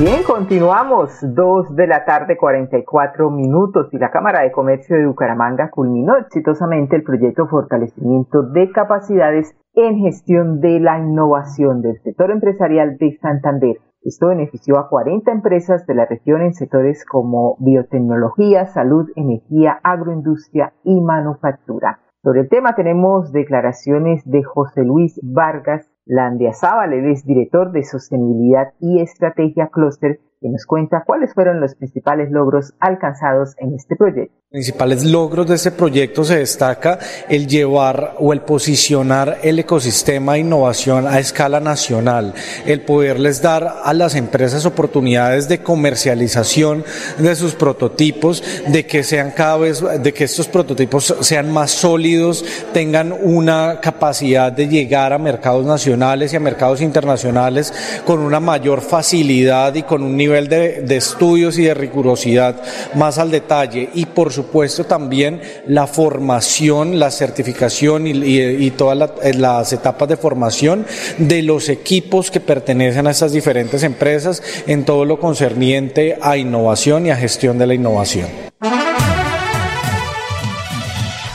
Bien, 0.00 0.22
continuamos. 0.22 1.18
Dos 1.22 1.74
de 1.74 1.86
la 1.86 2.04
tarde, 2.04 2.36
44 2.36 3.30
minutos, 3.30 3.88
y 3.92 3.98
la 3.98 4.10
Cámara 4.10 4.42
de 4.42 4.52
Comercio 4.52 4.96
de 4.96 5.06
Bucaramanga 5.06 5.70
culminó 5.70 6.16
exitosamente 6.16 6.96
el 6.96 7.02
proyecto 7.02 7.46
Fortalecimiento 7.48 8.42
de 8.42 8.70
Capacidades 8.70 9.56
en 9.74 9.98
Gestión 9.98 10.60
de 10.60 10.80
la 10.80 10.98
Innovación 10.98 11.82
del 11.82 12.00
Sector 12.02 12.30
Empresarial 12.30 12.96
de 12.98 13.18
Santander 13.20 13.78
esto 14.02 14.28
benefició 14.28 14.78
a 14.78 14.88
40 14.88 15.30
empresas 15.30 15.86
de 15.86 15.94
la 15.94 16.06
región 16.06 16.42
en 16.42 16.54
sectores 16.54 17.04
como 17.04 17.56
biotecnología, 17.58 18.66
salud, 18.66 19.10
energía, 19.16 19.80
agroindustria 19.82 20.72
y 20.84 21.00
manufactura. 21.00 22.00
Sobre 22.22 22.40
el 22.40 22.48
tema 22.48 22.74
tenemos 22.74 23.32
declaraciones 23.32 24.22
de 24.24 24.42
José 24.42 24.84
Luis 24.84 25.20
Vargas 25.22 25.90
Landiazábal, 26.04 26.94
él 26.94 27.10
es 27.10 27.24
director 27.24 27.70
de 27.70 27.84
Sostenibilidad 27.84 28.72
y 28.80 29.00
Estrategia 29.00 29.68
Cluster 29.68 30.20
que 30.40 30.48
nos 30.48 30.64
cuenta 30.66 31.02
cuáles 31.04 31.34
fueron 31.34 31.60
los 31.60 31.74
principales 31.74 32.30
logros 32.30 32.74
alcanzados 32.78 33.54
en 33.58 33.74
este 33.74 33.96
proyecto. 33.96 34.34
Principales 34.50 35.04
logros 35.04 35.46
de 35.46 35.56
este 35.56 35.72
proyecto 35.72 36.24
se 36.24 36.38
destaca 36.38 36.98
el 37.28 37.46
llevar 37.46 38.14
o 38.18 38.32
el 38.32 38.40
posicionar 38.40 39.40
el 39.42 39.58
ecosistema 39.58 40.32
de 40.32 40.38
innovación 40.38 41.06
a 41.06 41.18
escala 41.18 41.60
nacional, 41.60 42.32
el 42.64 42.80
poderles 42.80 43.42
dar 43.42 43.80
a 43.84 43.92
las 43.92 44.14
empresas 44.14 44.64
oportunidades 44.64 45.48
de 45.48 45.62
comercialización 45.62 46.84
de 47.18 47.36
sus 47.36 47.54
prototipos, 47.56 48.42
de 48.68 48.86
que 48.86 49.02
sean 49.02 49.32
cada 49.32 49.58
vez, 49.58 49.84
de 50.02 50.14
que 50.14 50.24
estos 50.24 50.48
prototipos 50.48 51.14
sean 51.20 51.52
más 51.52 51.72
sólidos, 51.72 52.42
tengan 52.72 53.12
una 53.12 53.80
capacidad 53.82 54.50
de 54.50 54.68
llegar 54.68 55.12
a 55.12 55.18
mercados 55.18 55.66
nacionales 55.66 56.32
y 56.32 56.36
a 56.36 56.40
mercados 56.40 56.80
internacionales 56.80 58.00
con 58.06 58.20
una 58.20 58.40
mayor 58.40 58.80
facilidad 58.80 59.74
y 59.74 59.82
con 59.82 60.02
un 60.02 60.16
nivel 60.16 60.27
nivel 60.28 60.48
de, 60.48 60.96
estudios 60.96 61.58
y 61.58 61.64
de 61.64 61.74
rigurosidad 61.74 62.62
más 62.94 63.18
al 63.18 63.30
detalle 63.30 63.88
y 63.94 64.06
por 64.06 64.32
supuesto 64.32 64.84
también 64.84 65.40
la 65.66 65.86
formación, 65.86 66.98
la 66.98 67.10
certificación 67.10 68.06
y, 68.06 68.70
todas 68.72 69.10
eh, 69.22 69.34
las 69.34 69.72
etapas 69.72 70.08
de 70.08 70.16
formación 70.16 70.84
de 71.18 71.42
los 71.42 71.68
equipos 71.68 72.30
que 72.30 72.40
pertenecen 72.40 73.06
a 73.06 73.10
estas 73.10 73.32
diferentes 73.32 73.82
empresas 73.82 74.42
en 74.66 74.84
todo 74.84 75.04
lo 75.04 75.18
concerniente 75.18 76.18
a 76.20 76.36
innovación 76.36 77.06
y 77.06 77.10
a 77.10 77.16
gestión 77.16 77.58
de 77.58 77.66
la 77.66 77.74
innovación. 77.74 78.28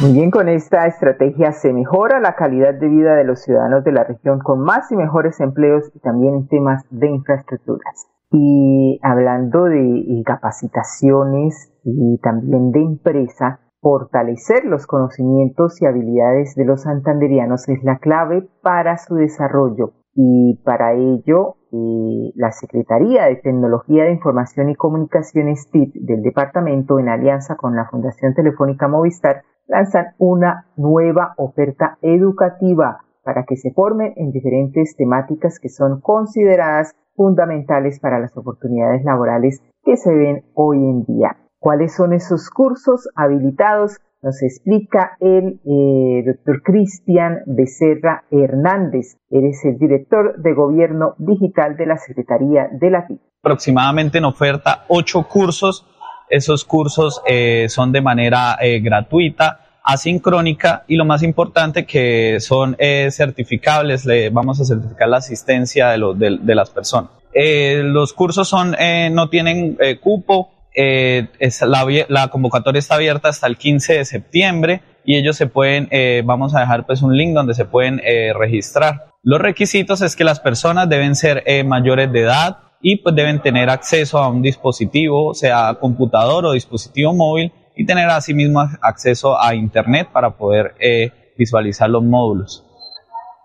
Muy 0.01 0.11
bien, 0.11 0.31
con 0.31 0.49
esta 0.49 0.85
estrategia 0.85 1.53
se 1.53 1.71
mejora 1.71 2.19
la 2.19 2.35
calidad 2.35 2.73
de 2.73 2.89
vida 2.89 3.15
de 3.15 3.23
los 3.23 3.41
ciudadanos 3.41 3.83
de 3.83 3.93
la 3.93 4.03
región 4.03 4.39
con 4.39 4.59
más 4.59 4.91
y 4.91 4.97
mejores 4.97 5.39
empleos 5.39 5.89
y 5.95 5.99
también 5.99 6.35
en 6.35 6.47
temas 6.47 6.83
de 6.89 7.07
infraestructuras. 7.07 8.12
Y 8.35 8.99
hablando 9.03 9.65
de 9.65 10.23
capacitaciones 10.25 11.71
y 11.83 12.17
también 12.17 12.71
de 12.71 12.81
empresa, 12.81 13.59
fortalecer 13.79 14.65
los 14.65 14.87
conocimientos 14.87 15.79
y 15.79 15.85
habilidades 15.85 16.55
de 16.55 16.65
los 16.65 16.81
santanderianos 16.81 17.69
es 17.69 17.83
la 17.83 17.99
clave 17.99 18.49
para 18.63 18.97
su 18.97 19.13
desarrollo. 19.13 19.91
Y 20.15 20.59
para 20.65 20.93
ello 20.93 21.57
eh, 21.71 22.31
la 22.35 22.51
Secretaría 22.51 23.25
de 23.25 23.35
Tecnología 23.35 24.05
de 24.05 24.13
Información 24.13 24.69
y 24.69 24.75
Comunicaciones 24.75 25.69
TIC 25.69 25.93
del 25.93 26.23
departamento 26.23 26.97
en 26.97 27.09
alianza 27.09 27.55
con 27.55 27.75
la 27.75 27.85
Fundación 27.85 28.33
Telefónica 28.33 28.87
Movistar 28.87 29.43
lanzan 29.67 30.15
una 30.17 30.65
nueva 30.75 31.35
oferta 31.37 31.99
educativa 32.01 33.01
para 33.23 33.45
que 33.45 33.55
se 33.55 33.71
formen 33.71 34.13
en 34.15 34.31
diferentes 34.31 34.95
temáticas 34.95 35.59
que 35.59 35.69
son 35.69 36.01
consideradas 36.01 36.93
fundamentales 37.15 37.99
para 37.99 38.19
las 38.19 38.35
oportunidades 38.37 39.03
laborales 39.03 39.61
que 39.83 39.97
se 39.97 40.13
ven 40.13 40.43
hoy 40.53 40.77
en 40.77 41.05
día. 41.05 41.37
¿Cuáles 41.59 41.95
son 41.95 42.13
esos 42.13 42.49
cursos 42.49 43.07
habilitados? 43.15 43.99
Nos 44.21 44.41
explica 44.41 45.17
el 45.19 45.59
eh, 45.65 46.23
doctor 46.25 46.61
Cristian 46.63 47.39
Becerra 47.45 48.23
Hernández. 48.31 49.17
Eres 49.29 49.63
el 49.65 49.77
director 49.77 50.41
de 50.41 50.53
Gobierno 50.53 51.15
Digital 51.17 51.75
de 51.77 51.85
la 51.85 51.97
Secretaría 51.97 52.69
de 52.71 52.89
la 52.89 53.05
TIC. 53.05 53.19
Aproximadamente 53.41 54.17
en 54.17 54.25
oferta 54.25 54.85
ocho 54.87 55.27
cursos. 55.27 55.85
Esos 56.29 56.65
cursos 56.65 57.21
eh, 57.27 57.67
son 57.69 57.91
de 57.91 58.01
manera 58.01 58.57
eh, 58.61 58.79
gratuita 58.79 59.59
asincrónica 59.83 60.85
y 60.87 60.95
lo 60.95 61.05
más 61.05 61.23
importante 61.23 61.85
que 61.85 62.39
son 62.39 62.75
eh, 62.79 63.09
certificables, 63.11 64.05
le 64.05 64.29
vamos 64.29 64.59
a 64.61 64.65
certificar 64.65 65.09
la 65.09 65.17
asistencia 65.17 65.89
de, 65.89 66.39
de, 66.41 66.55
las 66.55 66.69
personas. 66.69 67.11
Eh, 67.33 67.81
los 67.83 68.13
cursos 68.13 68.47
son, 68.47 68.75
eh, 68.79 69.09
no 69.11 69.29
tienen 69.29 69.77
cupo, 70.01 70.51
es 70.75 71.61
la, 71.61 71.85
la, 72.07 72.29
convocatoria 72.29 72.79
está 72.79 72.95
abierta 72.95 73.29
hasta 73.29 73.45
el 73.45 73.57
15 73.57 73.93
de 73.93 74.05
septiembre 74.05 74.81
y 75.05 75.17
ellos 75.17 75.35
se 75.35 75.45
pueden, 75.45 75.87
vamos 76.25 76.55
a 76.55 76.61
dejar 76.61 76.87
pues 76.87 77.03
un 77.03 77.15
link 77.15 77.35
donde 77.35 77.53
se 77.53 77.65
pueden 77.65 78.01
registrar. 78.33 79.09
Los 79.21 79.39
requisitos 79.39 80.01
es 80.01 80.15
que 80.15 80.23
las 80.23 80.39
personas 80.39 80.89
deben 80.89 81.15
ser 81.15 81.43
mayores 81.65 82.11
de 82.11 82.21
edad 82.21 82.57
y 82.81 82.97
pues 82.97 83.13
deben 83.13 83.39
tener 83.39 83.69
acceso 83.69 84.17
a 84.17 84.29
un 84.29 84.41
dispositivo, 84.41 85.35
sea 85.35 85.77
computador 85.79 86.45
o 86.45 86.53
dispositivo 86.53 87.13
móvil 87.13 87.51
y 87.75 87.85
tener 87.85 88.09
asimismo 88.09 88.67
acceso 88.81 89.39
a 89.41 89.55
Internet 89.55 90.09
para 90.11 90.31
poder 90.31 90.75
eh, 90.79 91.11
visualizar 91.37 91.89
los 91.89 92.03
módulos. 92.03 92.65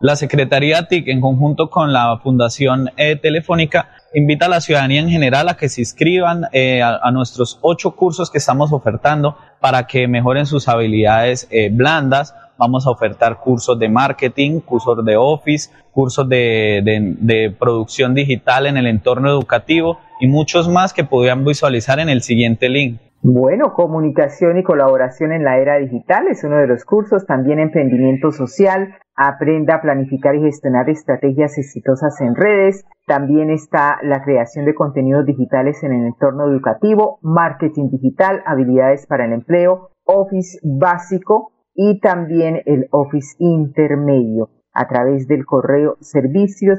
La 0.01 0.15
Secretaría 0.15 0.87
TIC, 0.87 1.09
en 1.09 1.21
conjunto 1.21 1.71
con 1.71 1.93
la 1.93 2.19
Fundación 2.23 2.91
eh, 2.97 3.17
Telefónica, 3.17 3.89
invita 4.15 4.47
a 4.47 4.49
la 4.49 4.61
ciudadanía 4.61 5.01
en 5.01 5.09
general 5.09 5.49
a 5.49 5.57
que 5.57 5.69
se 5.69 5.81
inscriban 5.81 6.45
eh, 6.53 6.83
a, 6.83 7.11
nuestros 7.11 7.59
ocho 7.63 7.97
cursos 7.97 8.31
que 8.31 8.39
estamos 8.39 8.73
ofertando 8.73 9.37
para 9.61 9.87
que 9.87 10.07
mejoren 10.07 10.47
sus 10.47 10.69
habilidades 10.69 11.49
blandas. 11.73 12.35
Vamos 12.59 12.87
a 12.87 12.91
ofertar 12.91 13.41
cursos 13.41 13.79
de 13.79 13.89
marketing, 13.89 14.61
cursos 14.61 15.05
de 15.05 15.17
office, 15.17 15.71
cursos 15.93 16.29
de, 16.29 16.81
de 17.19 17.51
producción 17.51 18.15
digital 18.15 18.67
en 18.67 18.77
el 18.77 18.87
entorno 18.87 19.29
educativo 19.29 19.99
y 20.21 20.29
muchos 20.29 20.69
más 20.69 20.93
que 20.93 21.05
podrían 21.05 21.45
visualizar 21.45 21.99
en 22.01 22.09
el 22.09 22.23
siguiente 22.23 22.69
link. 22.69 23.01
Bueno, 23.21 23.73
comunicación 23.73 24.59
y 24.59 24.63
colaboración 24.63 25.33
en 25.33 25.43
la 25.43 25.59
era 25.59 25.77
digital 25.79 26.29
es 26.29 26.45
uno 26.45 26.57
de 26.57 26.69
los 26.69 26.85
cursos, 26.85 27.27
también 27.27 27.59
emprendimiento 27.59 28.31
social, 28.31 28.95
aprenda 29.17 29.75
a 29.75 29.81
planificar 29.81 30.37
y 30.37 30.43
gestionar 30.43 30.89
estrategias 30.89 31.59
exitosas 31.59 32.21
en 32.21 32.37
redes, 32.37 32.85
también 33.07 33.51
está 33.51 33.99
la 34.03 34.23
creación 34.23 34.67
de 34.67 34.75
contenidos 34.75 35.27
digitales 35.27 35.83
en 35.83 35.93
el 35.93 36.07
entorno 36.07 36.49
educativo, 36.49 37.19
marketing 37.23 37.91
digital, 37.91 38.43
habilidades 38.47 39.07
para 39.07 39.25
el 39.25 39.33
empleo, 39.33 39.91
Office 40.05 40.61
básico 40.63 41.51
y 41.75 41.99
también 41.99 42.63
el 42.67 42.87
Office 42.93 43.35
intermedio 43.41 44.51
a 44.73 44.87
través 44.87 45.27
del 45.27 45.45
correo 45.45 45.97
servicios 46.01 46.79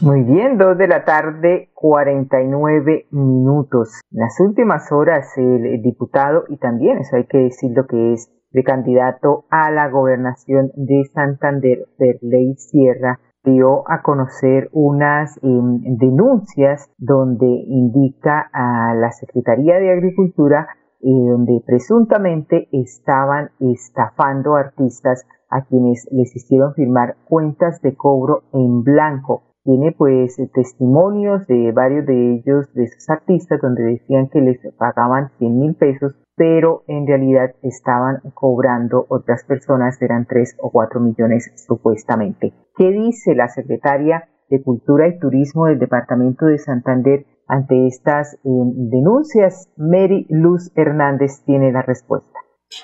Muy 0.06 0.22
bien, 0.22 0.60
dos 0.60 0.78
de 0.78 0.88
la 0.88 1.04
tarde, 1.04 1.72
49 1.74 3.08
minutos. 3.10 4.02
En 4.12 4.20
las 4.20 4.40
últimas 4.40 4.92
horas, 4.92 5.36
el 5.36 5.82
diputado, 5.82 6.44
y 6.48 6.58
también 6.58 7.00
eso 7.00 7.16
hay 7.16 7.26
que 7.26 7.40
decirlo 7.40 7.88
que 7.88 8.14
es 8.14 8.32
de 8.52 8.64
candidato 8.64 9.46
a 9.50 9.72
la 9.72 9.90
gobernación 9.90 10.72
de 10.76 11.06
Santander, 11.12 11.88
Ley 12.22 12.54
Sierra, 12.54 13.20
dio 13.44 13.82
a 13.90 14.04
conocer 14.04 14.70
unas 14.74 15.40
em, 15.42 15.82
denuncias 15.98 16.88
donde 17.00 17.48
indica 17.48 18.48
a 18.54 18.94
la 18.94 19.12
Secretaría 19.12 19.80
de 19.80 19.92
Agricultura 19.92 20.68
eh, 21.02 21.10
donde 21.10 21.64
presuntamente 21.66 22.68
estaban 22.72 23.50
estafando 23.60 24.56
artistas 24.56 25.26
a 25.50 25.64
quienes 25.66 26.08
les 26.12 26.36
hicieron 26.36 26.76
firmar 26.76 27.16
cuentas 27.28 27.82
de 27.82 27.96
cobro 27.96 28.44
en 28.54 28.84
blanco 28.84 29.45
tiene 29.66 29.92
pues 29.92 30.38
testimonios 30.54 31.48
de 31.48 31.72
varios 31.72 32.06
de 32.06 32.36
ellos, 32.36 32.72
de 32.74 32.84
esos 32.84 33.10
artistas, 33.10 33.60
donde 33.60 33.84
decían 33.84 34.30
que 34.30 34.40
les 34.40 34.60
pagaban 34.78 35.32
100 35.40 35.60
mil 35.60 35.74
pesos, 35.74 36.14
pero 36.36 36.84
en 36.88 37.08
realidad 37.08 37.56
estaban 37.64 38.22
cobrando 38.36 39.08
otras 39.10 39.44
personas, 39.44 40.00
eran 40.02 40.28
3 40.28 40.58
o 40.60 40.70
4 40.72 41.00
millones 41.00 41.52
supuestamente. 41.68 42.54
¿Qué 42.78 42.92
dice 42.92 43.34
la 43.34 43.48
secretaria 43.50 44.30
de 44.50 44.62
Cultura 44.62 45.08
y 45.08 45.18
Turismo 45.18 45.66
del 45.66 45.80
Departamento 45.80 46.46
de 46.46 46.60
Santander 46.60 47.26
ante 47.48 47.88
estas 47.88 48.36
eh, 48.36 48.38
denuncias? 48.44 49.70
Mary 49.78 50.28
Luz 50.30 50.72
Hernández 50.76 51.42
tiene 51.44 51.72
la 51.72 51.82
respuesta. 51.82 52.40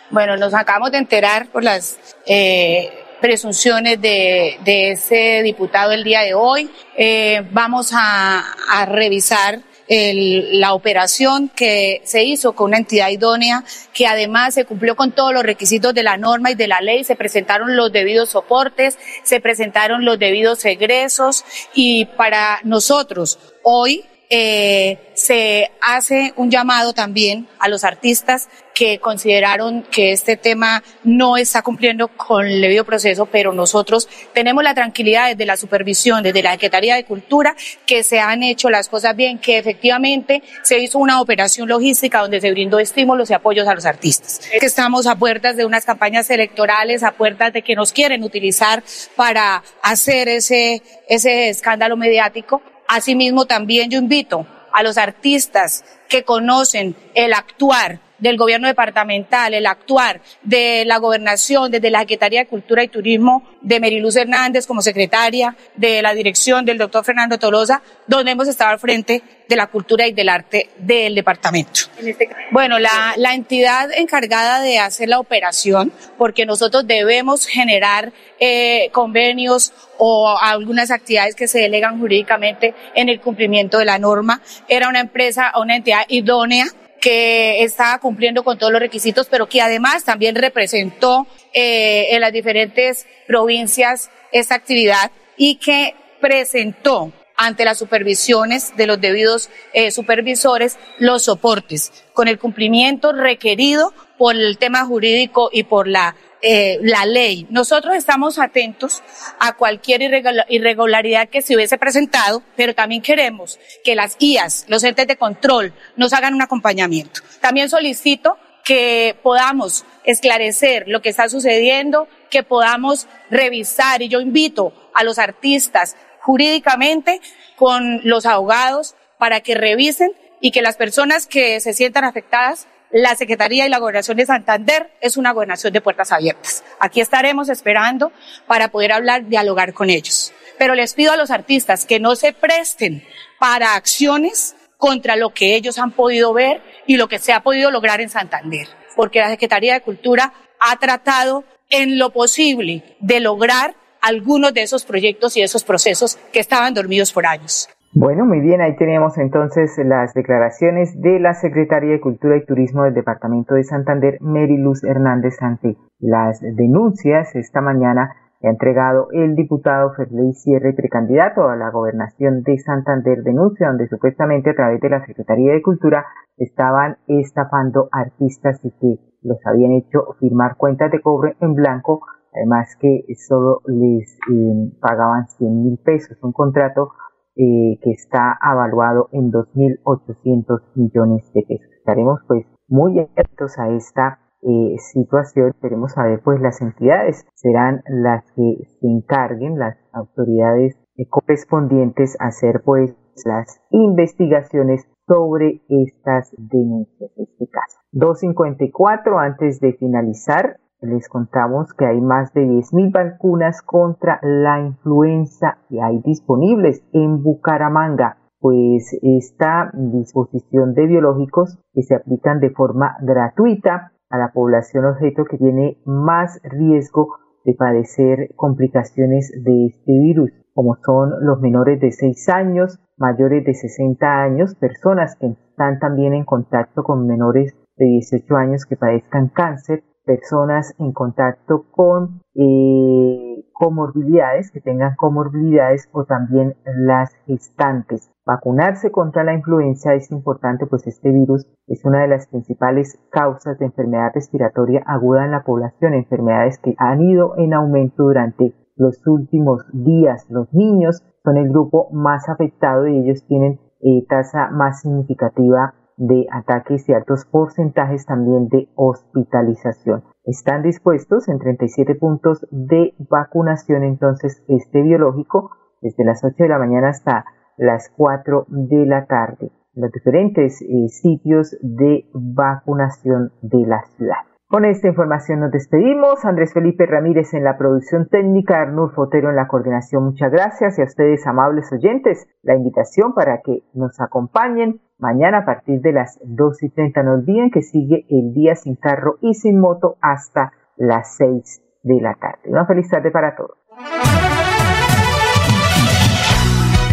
Bueno, 0.09 0.35
nos 0.37 0.53
acabamos 0.55 0.91
de 0.91 0.97
enterar 0.97 1.47
por 1.51 1.63
las 1.63 1.99
eh, 2.25 2.89
presunciones 3.21 4.01
de, 4.01 4.57
de 4.65 4.91
ese 4.91 5.41
diputado 5.43 5.91
el 5.91 6.03
día 6.03 6.21
de 6.21 6.33
hoy. 6.33 6.69
Eh, 6.97 7.43
vamos 7.51 7.91
a, 7.93 8.39
a 8.69 8.85
revisar 8.85 9.61
la 9.93 10.73
operación 10.73 11.49
que 11.49 12.01
se 12.05 12.23
hizo 12.23 12.53
con 12.53 12.67
una 12.67 12.77
entidad 12.77 13.09
idónea 13.09 13.65
que 13.93 14.07
además 14.07 14.53
se 14.53 14.63
cumplió 14.63 14.95
con 14.95 15.11
todos 15.11 15.33
los 15.33 15.43
requisitos 15.43 15.93
de 15.93 16.01
la 16.01 16.15
norma 16.15 16.51
y 16.51 16.55
de 16.55 16.69
la 16.69 16.79
ley, 16.79 17.03
se 17.03 17.17
presentaron 17.17 17.75
los 17.75 17.91
debidos 17.91 18.29
soportes, 18.29 18.97
se 19.23 19.41
presentaron 19.41 20.05
los 20.05 20.17
debidos 20.17 20.63
egresos 20.63 21.43
y 21.73 22.05
para 22.05 22.61
nosotros 22.63 23.37
hoy 23.63 24.05
eh, 24.33 25.11
se 25.13 25.71
hace 25.81 26.33
un 26.37 26.49
llamado 26.49 26.93
también 26.93 27.49
a 27.59 27.67
los 27.67 27.83
artistas 27.83 28.47
que 28.73 28.97
consideraron 28.99 29.83
que 29.83 30.13
este 30.13 30.37
tema 30.37 30.81
no 31.03 31.35
está 31.35 31.61
cumpliendo 31.61 32.07
con 32.07 32.47
el 32.47 32.61
debido 32.61 32.85
proceso, 32.85 33.25
pero 33.25 33.51
nosotros 33.51 34.07
tenemos 34.33 34.63
la 34.63 34.73
tranquilidad 34.73 35.29
desde 35.29 35.45
la 35.45 35.57
supervisión, 35.57 36.23
desde 36.23 36.41
la 36.41 36.53
Secretaría 36.53 36.95
de 36.95 37.03
Cultura, 37.03 37.57
que 37.85 38.03
se 38.03 38.21
han 38.21 38.41
hecho 38.41 38.69
las 38.69 38.87
cosas 38.87 39.17
bien, 39.17 39.37
que 39.37 39.57
efectivamente 39.57 40.41
se 40.63 40.79
hizo 40.79 40.97
una 40.97 41.19
operación 41.19 41.67
logística 41.67 42.21
donde 42.21 42.39
se 42.39 42.51
brindó 42.51 42.79
estímulos 42.79 43.29
y 43.29 43.33
apoyos 43.33 43.67
a 43.67 43.75
los 43.75 43.85
artistas. 43.85 44.39
Que 44.57 44.65
estamos 44.65 45.07
a 45.07 45.15
puertas 45.15 45.57
de 45.57 45.65
unas 45.65 45.83
campañas 45.83 46.29
electorales, 46.29 47.03
a 47.03 47.11
puertas 47.11 47.51
de 47.51 47.63
que 47.63 47.75
nos 47.75 47.91
quieren 47.91 48.23
utilizar 48.23 48.81
para 49.17 49.61
hacer 49.83 50.29
ese, 50.29 50.81
ese 51.09 51.49
escándalo 51.49 51.97
mediático 51.97 52.61
Asimismo, 52.93 53.45
también 53.45 53.89
yo 53.89 53.99
invito 53.99 54.45
a 54.73 54.83
los 54.83 54.97
artistas 54.97 55.85
que 56.09 56.25
conocen 56.25 56.93
el 57.13 57.33
actuar 57.33 58.01
del 58.21 58.37
gobierno 58.37 58.67
departamental, 58.67 59.53
el 59.53 59.65
actuar 59.65 60.21
de 60.43 60.85
la 60.85 60.97
gobernación, 60.97 61.69
desde 61.69 61.89
la 61.89 61.99
Secretaría 61.99 62.41
de 62.41 62.47
Cultura 62.47 62.83
y 62.83 62.87
Turismo 62.87 63.43
de 63.61 63.79
Meriluz 63.81 64.15
Hernández 64.15 64.65
como 64.65 64.81
secretaria, 64.81 65.55
de 65.75 66.01
la 66.01 66.13
dirección 66.13 66.63
del 66.63 66.77
doctor 66.77 67.03
Fernando 67.03 67.37
Tolosa, 67.37 67.81
donde 68.07 68.31
hemos 68.31 68.47
estado 68.47 68.71
al 68.71 68.79
frente 68.79 69.21
de 69.49 69.55
la 69.55 69.67
cultura 69.67 70.07
y 70.07 70.13
del 70.13 70.29
arte 70.29 70.69
del 70.77 71.13
departamento. 71.13 71.81
Este 71.97 72.29
bueno, 72.51 72.79
la, 72.79 73.15
la 73.17 73.33
entidad 73.33 73.91
encargada 73.91 74.61
de 74.61 74.79
hacer 74.79 75.09
la 75.09 75.19
operación, 75.19 75.91
porque 76.17 76.45
nosotros 76.45 76.87
debemos 76.87 77.45
generar 77.45 78.13
eh, 78.39 78.89
convenios 78.91 79.73
o 79.97 80.37
algunas 80.39 80.91
actividades 80.91 81.35
que 81.35 81.47
se 81.47 81.59
delegan 81.59 81.99
jurídicamente 81.99 82.73
en 82.95 83.09
el 83.09 83.19
cumplimiento 83.19 83.77
de 83.77 83.85
la 83.85 83.99
norma, 83.99 84.41
era 84.67 84.89
una 84.89 84.99
empresa 84.99 85.51
o 85.55 85.61
una 85.61 85.75
entidad 85.75 86.05
idónea 86.07 86.65
que 87.01 87.63
estaba 87.63 87.99
cumpliendo 87.99 88.43
con 88.43 88.57
todos 88.57 88.71
los 88.71 88.79
requisitos, 88.79 89.27
pero 89.29 89.49
que 89.49 89.61
además 89.61 90.05
también 90.05 90.35
representó 90.35 91.27
eh, 91.51 92.09
en 92.11 92.21
las 92.21 92.31
diferentes 92.31 93.07
provincias 93.27 94.09
esta 94.31 94.55
actividad 94.55 95.11
y 95.35 95.55
que 95.55 95.95
presentó 96.21 97.11
ante 97.35 97.65
las 97.65 97.79
supervisiones 97.79 98.77
de 98.77 98.85
los 98.85 99.01
debidos 99.01 99.49
eh, 99.73 99.89
supervisores 99.89 100.77
los 100.99 101.23
soportes 101.23 101.91
con 102.13 102.27
el 102.27 102.37
cumplimiento 102.37 103.13
requerido 103.13 103.93
por 104.19 104.35
el 104.35 104.59
tema 104.59 104.85
jurídico 104.85 105.49
y 105.51 105.63
por 105.63 105.87
la 105.87 106.15
eh, 106.41 106.79
la 106.81 107.05
ley. 107.05 107.45
Nosotros 107.49 107.95
estamos 107.95 108.39
atentos 108.39 109.03
a 109.39 109.55
cualquier 109.55 110.01
irregularidad 110.49 111.29
que 111.29 111.41
se 111.41 111.55
hubiese 111.55 111.77
presentado, 111.77 112.43
pero 112.55 112.73
también 112.73 113.01
queremos 113.01 113.59
que 113.83 113.95
las 113.95 114.15
IAS, 114.19 114.65
los 114.67 114.83
entes 114.83 115.07
de 115.07 115.17
control, 115.17 115.73
nos 115.95 116.13
hagan 116.13 116.33
un 116.33 116.41
acompañamiento. 116.41 117.21
También 117.41 117.69
solicito 117.69 118.37
que 118.63 119.15
podamos 119.21 119.85
esclarecer 120.03 120.85
lo 120.87 121.01
que 121.01 121.09
está 121.09 121.29
sucediendo, 121.29 122.07
que 122.29 122.43
podamos 122.43 123.07
revisar, 123.29 124.01
y 124.01 124.07
yo 124.07 124.21
invito 124.21 124.73
a 124.93 125.03
los 125.03 125.19
artistas 125.19 125.95
jurídicamente 126.21 127.21
con 127.55 128.01
los 128.03 128.25
abogados 128.25 128.95
para 129.17 129.41
que 129.41 129.55
revisen 129.55 130.11
y 130.39 130.51
que 130.51 130.61
las 130.61 130.77
personas 130.77 131.27
que 131.27 131.59
se 131.59 131.73
sientan 131.73 132.03
afectadas 132.03 132.67
la 132.91 133.15
Secretaría 133.15 133.65
y 133.65 133.69
la 133.69 133.79
Gobernación 133.79 134.17
de 134.17 134.25
Santander 134.25 134.91
es 135.01 135.17
una 135.17 135.31
gobernación 135.31 135.71
de 135.73 135.81
puertas 135.81 136.11
abiertas. 136.11 136.63
Aquí 136.79 137.01
estaremos 137.01 137.49
esperando 137.49 138.11
para 138.47 138.69
poder 138.69 138.91
hablar, 138.91 139.27
dialogar 139.27 139.73
con 139.73 139.89
ellos. 139.89 140.33
Pero 140.57 140.75
les 140.75 140.93
pido 140.93 141.11
a 141.11 141.17
los 141.17 141.31
artistas 141.31 141.85
que 141.85 141.99
no 141.99 142.15
se 142.15 142.33
presten 142.33 143.03
para 143.39 143.75
acciones 143.75 144.55
contra 144.77 145.15
lo 145.15 145.33
que 145.33 145.55
ellos 145.55 145.77
han 145.77 145.91
podido 145.91 146.33
ver 146.33 146.61
y 146.85 146.97
lo 146.97 147.07
que 147.07 147.19
se 147.19 147.33
ha 147.33 147.41
podido 147.41 147.71
lograr 147.71 148.01
en 148.01 148.09
Santander. 148.09 148.67
Porque 148.95 149.19
la 149.19 149.29
Secretaría 149.29 149.73
de 149.73 149.81
Cultura 149.81 150.33
ha 150.59 150.75
tratado 150.77 151.43
en 151.69 151.97
lo 151.97 152.11
posible 152.11 152.97
de 152.99 153.19
lograr 153.19 153.75
algunos 154.01 154.53
de 154.53 154.63
esos 154.63 154.83
proyectos 154.83 155.37
y 155.37 155.41
esos 155.41 155.63
procesos 155.63 156.17
que 156.33 156.39
estaban 156.39 156.73
dormidos 156.73 157.11
por 157.11 157.25
años. 157.25 157.69
Bueno, 157.93 158.25
muy 158.25 158.39
bien, 158.39 158.61
ahí 158.61 158.77
tenemos 158.77 159.17
entonces 159.17 159.77
las 159.83 160.13
declaraciones 160.13 161.01
de 161.01 161.19
la 161.19 161.33
Secretaria 161.33 161.91
de 161.91 161.99
Cultura 161.99 162.37
y 162.37 162.45
Turismo 162.45 162.83
del 162.83 162.93
Departamento 162.93 163.55
de 163.55 163.65
Santander, 163.65 164.17
Mary 164.21 164.55
Luz 164.55 164.81
Hernández, 164.85 165.41
ante 165.41 165.75
las 165.99 166.39
denuncias. 166.39 167.35
Esta 167.35 167.59
mañana 167.59 168.15
ha 168.41 168.47
entregado 168.47 169.09
el 169.11 169.35
diputado 169.35 169.91
Ferley 169.93 170.31
Sierra, 170.31 170.71
precandidato 170.73 171.49
a 171.49 171.57
la 171.57 171.69
gobernación 171.69 172.43
de 172.43 172.59
Santander, 172.59 173.23
denuncia 173.23 173.67
donde 173.67 173.89
supuestamente 173.89 174.51
a 174.51 174.55
través 174.55 174.79
de 174.79 174.89
la 174.89 175.05
Secretaría 175.05 175.51
de 175.51 175.61
Cultura 175.61 176.05
estaban 176.37 176.95
estafando 177.07 177.89
artistas 177.91 178.63
y 178.63 178.71
que 178.71 179.01
los 179.21 179.45
habían 179.45 179.73
hecho 179.73 180.15
firmar 180.17 180.55
cuentas 180.55 180.91
de 180.91 181.01
cobre 181.01 181.35
en 181.41 181.55
blanco, 181.55 182.05
además 182.33 182.73
que 182.79 183.03
solo 183.17 183.59
les 183.65 184.17
eh, 184.31 184.71
pagaban 184.79 185.27
100 185.27 185.61
mil 185.61 185.77
pesos, 185.77 186.17
un 186.23 186.31
contrato 186.31 186.91
eh, 187.35 187.79
que 187.81 187.91
está 187.91 188.37
avaluado 188.41 189.09
en 189.11 189.31
2.800 189.31 190.61
millones 190.75 191.31
de 191.33 191.43
pesos. 191.43 191.71
Estaremos 191.77 192.19
pues 192.27 192.45
muy 192.67 192.99
atentos 192.99 193.57
a 193.57 193.69
esta 193.69 194.19
eh, 194.41 194.75
situación. 194.79 195.53
Queremos 195.61 195.93
saber 195.93 196.21
pues 196.23 196.41
las 196.41 196.61
entidades 196.61 197.25
serán 197.35 197.83
las 197.87 198.23
que 198.31 198.67
se 198.79 198.87
encarguen, 198.87 199.59
las 199.59 199.77
autoridades 199.93 200.77
correspondientes 201.09 202.15
a 202.19 202.27
hacer 202.27 202.61
pues 202.63 202.95
las 203.25 203.61
investigaciones 203.71 204.87
sobre 205.07 205.61
estas 205.67 206.31
denuncias, 206.37 207.11
en 207.17 207.23
este 207.23 207.47
caso. 207.47 207.79
254 207.91 209.19
antes 209.19 209.59
de 209.59 209.73
finalizar 209.73 210.57
les 210.81 211.07
contamos 211.07 211.73
que 211.73 211.85
hay 211.85 212.01
más 212.01 212.33
de 212.33 212.41
10.000 212.41 212.91
vacunas 212.91 213.61
contra 213.61 214.19
la 214.23 214.59
influenza 214.59 215.59
y 215.69 215.79
hay 215.79 215.99
disponibles 215.99 216.83
en 216.91 217.23
Bucaramanga. 217.23 218.17
Pues 218.39 218.97
esta 219.03 219.71
disposición 219.73 220.73
de 220.73 220.87
biológicos 220.87 221.59
que 221.73 221.83
se 221.83 221.93
aplican 221.93 222.39
de 222.39 222.49
forma 222.49 222.97
gratuita 223.01 223.91
a 224.09 224.17
la 224.17 224.31
población 224.33 224.85
objeto 224.85 225.25
que 225.25 225.37
tiene 225.37 225.77
más 225.85 226.39
riesgo 226.43 227.15
de 227.45 227.53
padecer 227.53 228.33
complicaciones 228.35 229.31
de 229.43 229.67
este 229.67 229.91
virus, 229.91 230.31
como 230.53 230.75
son 230.83 231.11
los 231.23 231.39
menores 231.39 231.79
de 231.79 231.91
6 231.91 232.29
años, 232.29 232.79
mayores 232.97 233.45
de 233.45 233.53
60 233.53 234.05
años, 234.05 234.55
personas 234.55 235.15
que 235.15 235.27
están 235.27 235.79
también 235.79 236.13
en 236.13 236.25
contacto 236.25 236.83
con 236.83 237.05
menores 237.05 237.55
de 237.77 237.85
18 237.85 238.35
años 238.35 238.65
que 238.65 238.75
padezcan 238.75 239.29
cáncer, 239.29 239.83
personas 240.05 240.73
en 240.79 240.91
contacto 240.91 241.65
con 241.71 242.21
eh, 242.35 243.45
comorbilidades, 243.53 244.51
que 244.51 244.61
tengan 244.61 244.95
comorbilidades 244.95 245.87
o 245.91 246.05
también 246.05 246.55
las 246.65 247.13
gestantes. 247.27 248.11
Vacunarse 248.25 248.91
contra 248.91 249.23
la 249.23 249.33
influenza 249.33 249.93
es 249.93 250.11
importante, 250.11 250.65
pues 250.65 250.87
este 250.87 251.11
virus 251.11 251.47
es 251.67 251.83
una 251.85 252.01
de 252.01 252.07
las 252.07 252.27
principales 252.27 252.99
causas 253.11 253.57
de 253.59 253.65
enfermedad 253.65 254.11
respiratoria 254.13 254.83
aguda 254.85 255.25
en 255.25 255.31
la 255.31 255.43
población, 255.43 255.93
enfermedades 255.93 256.59
que 256.59 256.75
han 256.77 257.01
ido 257.01 257.37
en 257.37 257.53
aumento 257.53 258.03
durante 258.03 258.53
los 258.75 259.05
últimos 259.05 259.63
días. 259.73 260.25
Los 260.29 260.53
niños 260.53 261.03
son 261.23 261.37
el 261.37 261.49
grupo 261.49 261.89
más 261.91 262.29
afectado 262.29 262.87
y 262.87 262.97
ellos 262.97 263.25
tienen 263.27 263.59
eh, 263.81 264.05
tasa 264.07 264.49
más 264.51 264.81
significativa 264.81 265.73
de 266.01 266.25
ataques 266.31 266.89
y 266.89 266.93
altos 266.93 267.25
porcentajes 267.25 268.05
también 268.07 268.47
de 268.49 268.69
hospitalización. 268.75 270.03
Están 270.25 270.63
dispuestos 270.63 271.29
en 271.29 271.37
37 271.37 271.95
puntos 271.95 272.45
de 272.49 272.95
vacunación 273.09 273.83
entonces 273.83 274.43
este 274.47 274.81
biológico 274.81 275.51
desde 275.81 276.03
las 276.03 276.23
8 276.23 276.35
de 276.37 276.49
la 276.49 276.57
mañana 276.57 276.89
hasta 276.89 277.25
las 277.57 277.91
4 277.95 278.45
de 278.49 278.85
la 278.85 279.05
tarde 279.05 279.51
los 279.73 279.91
diferentes 279.91 280.61
eh, 280.61 280.89
sitios 280.89 281.55
de 281.61 282.05
vacunación 282.13 283.31
de 283.41 283.65
la 283.65 283.81
ciudad. 283.95 284.30
Con 284.51 284.65
esta 284.65 284.89
información 284.89 285.39
nos 285.39 285.51
despedimos. 285.51 286.25
Andrés 286.25 286.53
Felipe 286.53 286.85
Ramírez 286.85 287.33
en 287.33 287.45
la 287.45 287.57
producción 287.57 288.09
técnica, 288.09 288.59
Arnulfo 288.59 289.05
Fotero 289.05 289.29
en 289.29 289.37
la 289.37 289.47
coordinación. 289.47 290.03
Muchas 290.03 290.29
gracias 290.29 290.77
y 290.77 290.81
a 290.81 290.83
ustedes, 290.83 291.25
amables 291.25 291.71
oyentes, 291.71 292.27
la 292.43 292.55
invitación 292.55 293.13
para 293.13 293.39
que 293.45 293.63
nos 293.73 294.01
acompañen 294.01 294.81
mañana 294.99 295.37
a 295.37 295.45
partir 295.45 295.79
de 295.79 295.93
las 295.93 296.19
2 296.25 296.63
y 296.63 296.69
30. 296.69 297.01
No 297.01 297.13
olviden 297.13 297.49
que 297.49 297.61
sigue 297.61 298.05
el 298.09 298.33
día 298.33 298.55
sin 298.55 298.75
carro 298.75 299.19
y 299.21 299.35
sin 299.35 299.57
moto 299.57 299.95
hasta 300.01 300.51
las 300.75 301.15
6 301.15 301.61
de 301.83 302.01
la 302.01 302.15
tarde. 302.15 302.49
Una 302.49 302.65
feliz 302.65 302.89
tarde 302.89 303.09
para 303.09 303.33
todos. 303.37 303.57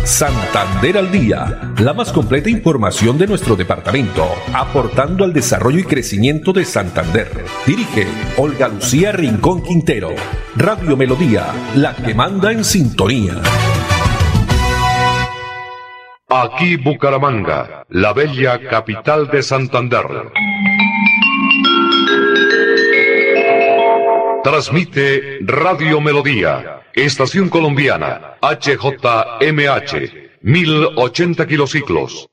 Santander 0.09 0.97
al 0.97 1.13
Día, 1.13 1.75
la 1.79 1.93
más 1.93 2.13
completa 2.13 2.49
información 2.49 3.19
de 3.19 3.27
nuestro 3.27 3.57
departamento, 3.57 4.27
aportando 4.55 5.23
al 5.23 5.35
desarrollo 5.35 5.81
y 5.81 5.85
crecimiento 5.85 6.55
de 6.55 6.65
Santander. 6.65 7.45
Dirige 7.67 8.07
Olga 8.39 8.69
Lucía 8.69 9.13
Rincón 9.13 9.63
Quintero. 9.63 10.15
Radio 10.57 10.97
Melodía, 10.97 11.45
la 11.77 11.95
que 11.95 12.15
manda 12.15 12.51
en 12.53 12.65
sintonía. 12.65 13.35
Aquí 16.31 16.77
Bucaramanga, 16.77 17.85
la 17.91 18.15
bella 18.15 18.67
capital 18.67 19.29
de 19.31 19.43
Santander. 19.43 20.07
Transmite 24.43 25.41
Radio 25.43 26.01
Melodía, 26.01 26.78
Estación 27.05 27.49
Colombiana, 27.49 28.39
HJMH, 28.43 29.93
1080 30.43 31.47
kilociclos. 31.47 32.29